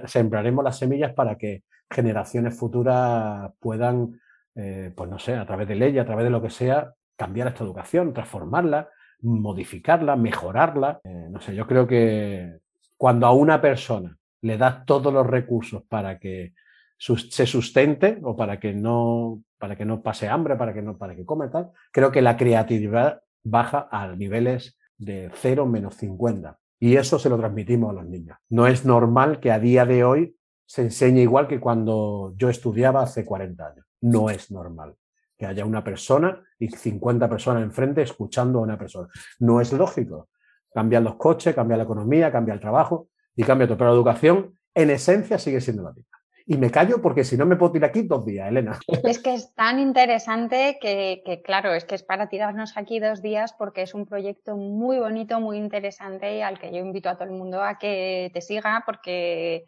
sembraremos 0.07 0.65
las 0.65 0.79
semillas 0.79 1.13
para 1.15 1.37
que 1.37 1.63
generaciones 1.91 2.59
futuras 2.59 3.53
puedan, 3.61 4.21
eh, 4.61 4.93
pues 4.95 5.09
no 5.09 5.21
sé, 5.21 5.37
a 5.37 5.47
través 5.47 5.69
de 5.69 5.77
ley, 5.77 5.97
a 5.99 6.05
través 6.05 6.25
de 6.25 6.31
lo 6.31 6.43
que 6.43 6.51
sea, 6.51 6.93
cambiar 7.17 7.47
esta 7.47 7.63
educación, 7.63 8.13
transformarla, 8.13 8.89
modificarla, 9.21 10.17
mejorarla. 10.17 11.01
Eh, 11.05 11.29
no 11.31 11.41
sé, 11.41 11.55
yo 11.55 11.65
creo 11.69 11.87
que 11.87 12.59
cuando 12.97 13.29
a 13.29 13.33
una 13.33 13.61
persona 13.61 14.19
le 14.41 14.59
das 14.59 14.85
todos 14.85 15.13
los 15.13 15.25
recursos 15.25 15.85
para 15.89 16.19
que 16.19 16.55
se 16.97 17.47
sustente 17.47 18.19
o 18.25 18.37
para 18.37 18.59
que 18.59 18.73
no, 18.73 19.45
para 19.59 19.77
que 19.77 19.85
no 19.85 20.03
pase 20.03 20.29
hambre, 20.29 20.57
para 20.57 20.75
que 20.75 20.83
no, 20.83 20.99
para 20.99 21.15
que 21.15 21.25
coma 21.25 21.49
tal, 21.51 21.71
creo 21.93 22.11
que 22.11 22.21
la 22.21 22.37
creatividad 22.37 23.23
baja 23.45 23.89
a 23.93 24.09
niveles 24.09 24.77
de 24.97 25.31
0 25.35 25.67
menos 25.67 25.95
50. 25.95 26.59
Y 26.81 26.97
eso 26.97 27.21
se 27.21 27.29
lo 27.29 27.39
transmitimos 27.39 27.91
a 27.91 27.93
los 27.93 28.07
niños. 28.07 28.37
No 28.49 28.67
es 28.67 28.85
normal 28.85 29.39
que 29.39 29.53
a 29.53 29.61
día 29.61 29.87
de 29.87 30.03
hoy 30.03 30.37
se 30.67 30.83
enseñe 30.83 31.21
igual 31.21 31.47
que 31.47 31.61
cuando 31.61 32.35
yo 32.37 32.51
estudiaba 32.51 33.03
hace 33.03 33.25
40 33.25 33.65
años. 33.65 33.88
No 34.01 34.31
es 34.31 34.51
normal 34.51 34.97
que 35.39 35.47
haya 35.47 35.65
una 35.65 35.85
persona 35.85 36.43
y 36.59 36.69
50 36.69 37.29
personas 37.29 37.63
enfrente 37.63 38.03
escuchando 38.03 38.59
a 38.59 38.63
una 38.63 38.77
persona. 38.77 39.09
No 39.39 39.61
es 39.61 39.73
lógico. 39.73 40.29
Cambian 40.75 41.05
los 41.05 41.15
coches, 41.15 41.55
cambia 41.55 41.77
la 41.77 41.85
economía, 41.85 42.33
cambia 42.33 42.55
el 42.55 42.61
trabajo 42.61 43.09
y 43.37 43.45
cambia 43.45 43.69
todo. 43.69 43.79
Pero 43.79 43.91
la 43.91 43.97
educación, 43.97 44.59
en 44.75 44.91
esencia, 44.91 45.39
sigue 45.39 45.61
siendo 45.61 45.85
la 45.85 45.93
misma. 45.93 46.19
Y 46.51 46.57
me 46.57 46.71
callo 46.71 47.01
porque 47.01 47.25
si 47.25 47.37
no 47.37 47.45
me 47.47 47.57
puedo 47.57 47.73
tirar 47.73 47.91
aquí 47.91 48.03
dos 48.03 48.25
días, 48.25 48.49
Elena. 48.49 48.79
Es 49.05 49.19
que 49.19 49.35
es 49.35 49.55
tan 49.55 49.79
interesante 49.79 50.79
que, 50.81 51.23
que, 51.25 51.43
claro, 51.43 51.75
es 51.75 51.85
que 51.85 51.95
es 51.95 52.03
para 52.03 52.29
tirarnos 52.29 52.77
aquí 52.77 53.01
dos 53.01 53.23
días 53.23 53.53
porque 53.53 53.83
es 53.83 53.95
un 53.95 54.07
proyecto 54.07 54.57
muy 54.57 54.99
bonito, 54.99 55.41
muy 55.41 55.59
interesante 55.59 56.39
y 56.39 56.41
al 56.41 56.59
que 56.59 56.73
yo 56.73 56.79
invito 56.79 57.11
a 57.11 57.17
todo 57.17 57.25
el 57.25 57.35
mundo 57.35 57.63
a 57.63 57.79
que 57.79 58.31
te 58.33 58.41
siga 58.41 58.83
porque 58.87 59.67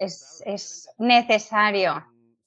es, 0.00 0.42
es 0.46 0.88
necesario. 0.98 2.02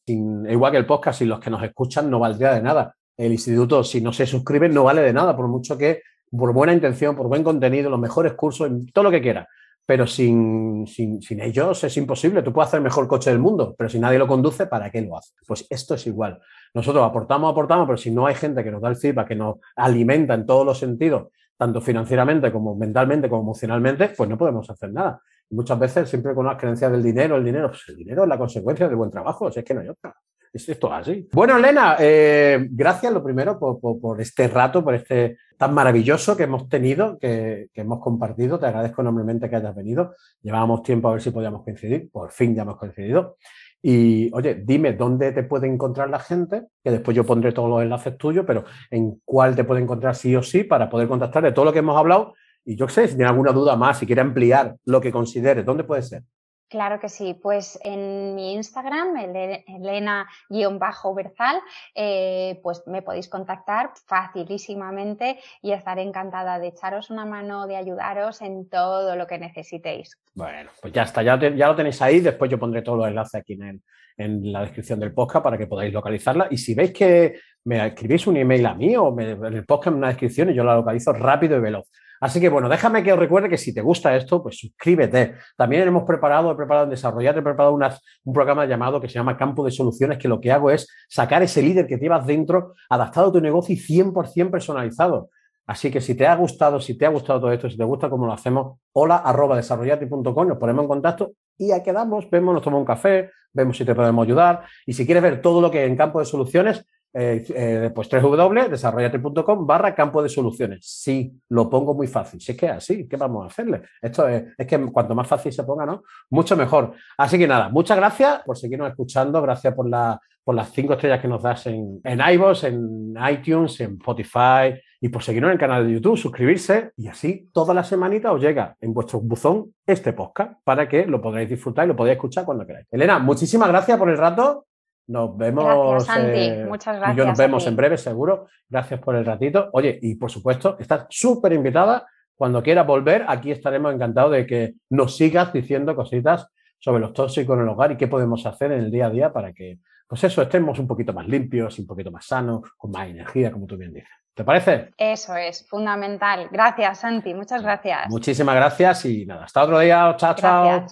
Sin, 0.09 0.49
igual 0.49 0.71
que 0.71 0.77
el 0.79 0.85
podcast, 0.85 1.19
si 1.19 1.25
los 1.25 1.39
que 1.39 1.51
nos 1.51 1.61
escuchan 1.61 2.09
no 2.09 2.19
valdría 2.19 2.53
de 2.53 2.61
nada. 2.61 2.95
El 3.15 3.31
instituto, 3.31 3.83
si 3.83 4.01
no 4.01 4.11
se 4.11 4.25
suscriben, 4.25 4.73
no 4.73 4.83
vale 4.85 5.01
de 5.01 5.13
nada, 5.13 5.35
por 5.35 5.47
mucho 5.47 5.77
que, 5.77 6.01
por 6.31 6.51
buena 6.53 6.73
intención, 6.73 7.15
por 7.15 7.27
buen 7.27 7.43
contenido, 7.43 7.89
los 7.89 7.99
mejores 7.99 8.33
cursos, 8.33 8.71
todo 8.93 9.03
lo 9.03 9.11
que 9.11 9.21
quiera 9.21 9.47
pero 9.89 10.05
sin, 10.05 10.85
sin, 10.85 11.19
sin, 11.19 11.41
ellos 11.41 11.83
es 11.83 11.97
imposible. 11.97 12.43
Tú 12.43 12.53
puedes 12.53 12.67
hacer 12.67 12.77
el 12.77 12.83
mejor 12.83 13.07
coche 13.07 13.31
del 13.31 13.39
mundo, 13.39 13.73
pero 13.75 13.89
si 13.89 13.97
nadie 13.97 14.19
lo 14.19 14.27
conduce, 14.27 14.67
¿para 14.67 14.91
qué 14.91 15.01
lo 15.01 15.17
hace? 15.17 15.33
Pues 15.47 15.65
esto 15.67 15.95
es 15.95 16.05
igual. 16.05 16.39
Nosotros 16.75 17.03
aportamos, 17.03 17.51
aportamos, 17.51 17.87
pero 17.87 17.97
si 17.97 18.11
no 18.11 18.27
hay 18.27 18.35
gente 18.35 18.63
que 18.63 18.69
nos 18.69 18.83
da 18.83 18.89
el 18.89 18.97
feedback, 18.97 19.29
que 19.29 19.35
nos 19.35 19.55
alimenta 19.75 20.35
en 20.35 20.45
todos 20.45 20.63
los 20.63 20.77
sentidos, 20.77 21.29
tanto 21.57 21.81
financieramente 21.81 22.51
como 22.51 22.75
mentalmente, 22.75 23.27
como 23.29 23.41
emocionalmente, 23.41 24.09
pues 24.09 24.29
no 24.29 24.37
podemos 24.37 24.69
hacer 24.69 24.93
nada. 24.93 25.23
Muchas 25.51 25.79
veces, 25.79 26.09
siempre 26.09 26.33
con 26.33 26.45
las 26.45 26.57
creencias 26.57 26.91
del 26.91 27.03
dinero, 27.03 27.37
el 27.37 27.43
dinero, 27.43 27.69
pues 27.69 27.83
el 27.89 27.95
dinero 27.95 28.23
es 28.23 28.29
la 28.29 28.37
consecuencia 28.37 28.87
del 28.87 28.95
buen 28.95 29.11
trabajo, 29.11 29.51
si 29.51 29.59
es 29.59 29.65
que 29.65 29.73
no 29.73 29.81
hay 29.81 29.89
otra. 29.89 30.15
Es 30.51 30.67
esto 30.67 30.91
así. 30.91 31.27
Bueno, 31.31 31.57
Elena, 31.57 31.95
eh, 31.99 32.67
gracias 32.71 33.13
lo 33.13 33.23
primero 33.23 33.59
por, 33.59 33.79
por, 33.79 33.99
por, 33.99 34.19
este 34.19 34.47
rato, 34.47 34.83
por 34.83 34.95
este 34.95 35.37
tan 35.57 35.73
maravilloso 35.75 36.35
que 36.35 36.43
hemos 36.43 36.67
tenido, 36.67 37.19
que, 37.19 37.67
que, 37.71 37.81
hemos 37.81 37.99
compartido. 37.99 38.57
Te 38.57 38.65
agradezco 38.65 39.01
enormemente 39.01 39.47
que 39.47 39.57
hayas 39.57 39.75
venido. 39.75 40.15
Llevábamos 40.41 40.81
tiempo 40.81 41.07
a 41.07 41.11
ver 41.11 41.21
si 41.21 41.29
podíamos 41.29 41.63
coincidir. 41.63 42.09
Por 42.11 42.31
fin 42.31 42.55
ya 42.55 42.63
hemos 42.63 42.77
coincidido. 42.77 43.35
Y 43.81 44.29
oye, 44.33 44.55
dime 44.55 44.93
dónde 44.93 45.31
te 45.31 45.43
puede 45.43 45.67
encontrar 45.67 46.09
la 46.09 46.19
gente, 46.19 46.63
que 46.83 46.91
después 46.91 47.15
yo 47.15 47.25
pondré 47.25 47.51
todos 47.51 47.69
los 47.69 47.81
enlaces 47.81 48.17
tuyos, 48.17 48.43
pero 48.45 48.65
en 48.89 49.21
cuál 49.23 49.55
te 49.55 49.63
puede 49.63 49.81
encontrar 49.81 50.15
sí 50.15 50.35
o 50.35 50.43
sí 50.43 50.63
para 50.63 50.89
poder 50.89 51.07
contactar 51.07 51.43
de 51.43 51.51
todo 51.51 51.65
lo 51.65 51.73
que 51.73 51.79
hemos 51.79 51.97
hablado. 51.97 52.33
Y 52.69 52.75
yo 52.75 52.87
sé, 52.87 53.07
si 53.07 53.15
tiene 53.15 53.31
alguna 53.31 53.51
duda 53.51 53.75
más, 53.75 53.97
si 53.97 54.05
quiere 54.05 54.21
ampliar 54.21 54.75
lo 54.85 55.01
que 55.01 55.11
consideres, 55.11 55.65
¿dónde 55.65 55.83
puede 55.83 56.03
ser? 56.03 56.21
Claro 56.69 56.99
que 56.99 57.09
sí, 57.09 57.33
pues 57.33 57.79
en 57.83 58.35
mi 58.35 58.53
Instagram, 58.53 59.17
Elena-Berzal, 59.17 61.61
eh, 61.95 62.59
pues 62.61 62.83
me 62.85 63.01
podéis 63.01 63.27
contactar 63.27 63.89
facilísimamente 64.05 65.39
y 65.63 65.71
estaré 65.71 66.03
encantada 66.03 66.59
de 66.59 66.67
echaros 66.67 67.09
una 67.09 67.25
mano, 67.25 67.65
de 67.65 67.75
ayudaros 67.75 68.43
en 68.43 68.69
todo 68.69 69.15
lo 69.15 69.25
que 69.25 69.39
necesitéis. 69.39 70.19
Bueno, 70.35 70.69
pues 70.79 70.93
ya 70.93 71.01
está, 71.01 71.23
ya, 71.23 71.39
te, 71.39 71.57
ya 71.57 71.69
lo 71.69 71.75
tenéis 71.75 71.99
ahí, 72.03 72.19
después 72.19 72.51
yo 72.51 72.59
pondré 72.59 72.83
todos 72.83 72.99
los 72.99 73.07
enlaces 73.07 73.33
aquí 73.33 73.53
en, 73.53 73.63
el, 73.63 73.81
en, 74.15 74.51
la 74.51 74.61
descripción 74.61 74.99
del 74.99 75.15
podcast 75.15 75.43
para 75.43 75.57
que 75.57 75.65
podáis 75.65 75.91
localizarla 75.91 76.49
y 76.51 76.57
si 76.57 76.75
veis 76.75 76.93
que 76.93 77.39
me 77.65 77.87
escribís 77.87 78.27
un 78.27 78.37
email 78.37 78.67
a 78.67 78.75
mí 78.75 78.95
o 78.95 79.11
me, 79.11 79.31
en 79.31 79.55
el 79.55 79.65
podcast 79.65 79.87
en 79.87 79.95
una 79.95 80.09
descripción 80.09 80.51
y 80.51 80.53
yo 80.53 80.63
la 80.63 80.75
localizo 80.75 81.13
rápido 81.13 81.57
y 81.57 81.61
veloz. 81.61 81.87
Así 82.19 82.39
que 82.41 82.49
bueno, 82.49 82.67
déjame 82.67 83.03
que 83.03 83.13
os 83.13 83.19
recuerde 83.19 83.49
que 83.49 83.57
si 83.57 83.73
te 83.73 83.81
gusta 83.81 84.15
esto, 84.15 84.43
pues 84.43 84.59
suscríbete. 84.59 85.35
También 85.55 85.87
hemos 85.87 86.03
preparado, 86.03 86.51
he 86.51 86.55
preparado 86.55 86.85
en 86.85 86.91
desarrollar, 86.91 87.37
he 87.37 87.41
preparado 87.41 87.73
un 87.73 88.33
programa 88.33 88.65
llamado 88.65 88.99
que 88.99 89.07
se 89.07 89.15
llama 89.15 89.37
Campo 89.37 89.63
de 89.63 89.71
Soluciones, 89.71 90.17
que 90.17 90.27
lo 90.27 90.39
que 90.41 90.51
hago 90.51 90.69
es 90.71 90.87
sacar 91.07 91.41
ese 91.43 91.61
líder 91.61 91.87
que 91.87 91.97
llevas 91.97 92.25
dentro, 92.25 92.73
adaptado 92.89 93.29
a 93.29 93.31
tu 93.31 93.41
negocio 93.41 93.73
y 93.73 93.77
100% 93.77 94.51
personalizado. 94.51 95.29
Así 95.65 95.91
que 95.91 96.01
si 96.01 96.15
te 96.15 96.25
ha 96.25 96.35
gustado, 96.35 96.81
si 96.81 96.97
te 96.97 97.05
ha 97.05 97.09
gustado 97.09 97.41
todo 97.41 97.51
esto, 97.51 97.69
si 97.69 97.77
te 97.77 97.83
gusta 97.83 98.09
cómo 98.09 98.25
lo 98.25 98.33
hacemos, 98.33 98.79
hola 98.91 99.17
arroba 99.17 99.55
desarrollate.com, 99.55 100.47
nos 100.47 100.57
ponemos 100.57 100.83
en 100.83 100.87
contacto 100.87 101.33
y 101.59 101.71
ahí 101.71 101.83
quedamos, 101.83 102.29
vemos, 102.29 102.53
nos 102.53 102.63
tomamos 102.63 102.81
un 102.81 102.87
café, 102.87 103.29
vemos 103.53 103.77
si 103.77 103.85
te 103.85 103.93
podemos 103.93 104.25
ayudar. 104.25 104.63
Y 104.85 104.93
si 104.93 105.05
quieres 105.05 105.21
ver 105.21 105.41
todo 105.41 105.61
lo 105.61 105.69
que 105.69 105.85
en 105.85 105.95
campo 105.95 106.19
de 106.19 106.25
soluciones, 106.25 106.85
eh, 107.13 107.43
eh, 107.55 107.91
pues 107.93 108.07
www.desarrollate.com 108.09 109.65
barra 109.65 109.95
campo 109.95 110.21
de 110.21 110.29
soluciones. 110.29 110.85
Sí, 110.85 111.33
lo 111.49 111.69
pongo 111.69 111.93
muy 111.93 112.07
fácil. 112.07 112.39
Si 112.39 112.51
es 112.51 112.57
que 112.57 112.67
es 112.67 112.71
así, 112.73 113.07
¿qué 113.07 113.17
vamos 113.17 113.43
a 113.43 113.47
hacerle? 113.47 113.81
Esto 114.01 114.27
es, 114.27 114.55
que 114.67 114.79
cuanto 114.91 115.15
más 115.15 115.27
fácil 115.27 115.51
se 115.51 115.63
ponga, 115.63 115.85
¿no? 115.85 116.03
Mucho 116.29 116.55
mejor. 116.55 116.93
Así 117.17 117.37
que 117.37 117.47
nada, 117.47 117.69
muchas 117.69 117.97
gracias 117.97 118.43
por 118.45 118.57
seguirnos 118.57 118.89
escuchando, 118.89 119.41
gracias 119.41 119.73
por, 119.73 119.89
la, 119.89 120.19
por 120.43 120.53
las 120.53 120.71
cinco 120.71 120.93
estrellas 120.93 121.19
que 121.19 121.27
nos 121.27 121.41
das 121.41 121.65
en, 121.67 121.99
en 122.03 122.21
en 122.21 123.17
iTunes, 123.31 123.79
en 123.81 123.93
Spotify 123.93 124.79
y 125.01 125.09
por 125.09 125.23
seguirnos 125.23 125.49
en 125.49 125.53
el 125.53 125.59
canal 125.59 125.87
de 125.87 125.93
YouTube, 125.93 126.17
suscribirse 126.17 126.91
y 126.97 127.07
así 127.07 127.49
toda 127.53 127.73
la 127.73 127.83
semanita 127.83 128.31
os 128.31 128.41
llega 128.41 128.75
en 128.81 128.93
vuestro 128.93 129.19
buzón 129.21 129.73
este 129.85 130.13
podcast 130.13 130.59
para 130.63 130.87
que 130.87 131.05
lo 131.05 131.21
podréis 131.21 131.49
disfrutar 131.49 131.85
y 131.85 131.87
lo 131.87 131.95
podáis 131.95 132.17
escuchar 132.17 132.45
cuando 132.45 132.67
queráis. 132.67 132.85
Elena, 132.91 133.17
muchísimas 133.17 133.69
gracias 133.69 133.97
por 133.97 134.09
el 134.09 134.17
rato 134.17 134.65
Nos 135.09 135.35
vemos. 135.35 136.05
Gracias, 136.05 136.67
Muchas 136.67 136.95
gracias. 136.97 137.15
Y 137.15 137.17
yo 137.17 137.25
nos 137.25 137.37
vemos 137.37 137.65
en 137.65 137.75
breve, 137.75 137.97
seguro. 137.97 138.45
Gracias 138.69 138.99
por 138.99 139.15
el 139.15 139.25
ratito. 139.25 139.69
Oye, 139.73 139.97
y 140.03 140.15
por 140.15 140.29
supuesto, 140.29 140.77
estás 140.79 141.07
súper 141.09 141.51
invitada. 141.53 142.05
Cuando 142.35 142.61
quieras 142.61 142.85
volver, 142.85 143.25
aquí 143.27 143.49
estaremos 143.49 143.91
encantados 143.91 144.31
de 144.33 144.45
que 144.45 144.75
nos 144.91 145.17
sigas 145.17 145.51
diciendo 145.51 145.95
cositas 145.95 146.47
sobre 146.77 147.01
los 147.01 147.11
tóxicos 147.11 147.57
en 147.57 147.63
el 147.63 147.69
hogar 147.69 147.91
y 147.91 147.97
qué 147.97 148.07
podemos 148.07 148.45
hacer 148.45 148.71
en 148.71 148.81
el 148.81 148.91
día 148.91 149.07
a 149.07 149.09
día 149.09 149.33
para 149.33 149.51
que, 149.51 149.79
pues 150.07 150.23
eso, 150.23 150.43
estemos 150.43 150.77
un 150.77 150.87
poquito 150.87 151.11
más 151.11 151.27
limpios, 151.27 151.79
un 151.79 151.87
poquito 151.87 152.11
más 152.11 152.27
sanos, 152.27 152.61
con 152.77 152.91
más 152.91 153.07
energía, 153.07 153.51
como 153.51 153.65
tú 153.65 153.77
bien 153.77 153.91
dices. 153.91 154.09
¿Te 154.35 154.43
parece? 154.43 154.91
Eso 154.95 155.35
es, 155.35 155.67
fundamental. 155.67 156.49
Gracias, 156.51 156.99
Santi. 156.99 157.33
Muchas 157.33 157.63
gracias. 157.63 158.07
Muchísimas 158.09 158.55
gracias 158.55 159.05
y 159.05 159.25
nada, 159.25 159.45
hasta 159.45 159.63
otro 159.63 159.79
día. 159.79 160.13
Chao, 160.17 160.35
chao. 160.35 160.85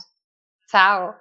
Chao. 0.68 1.16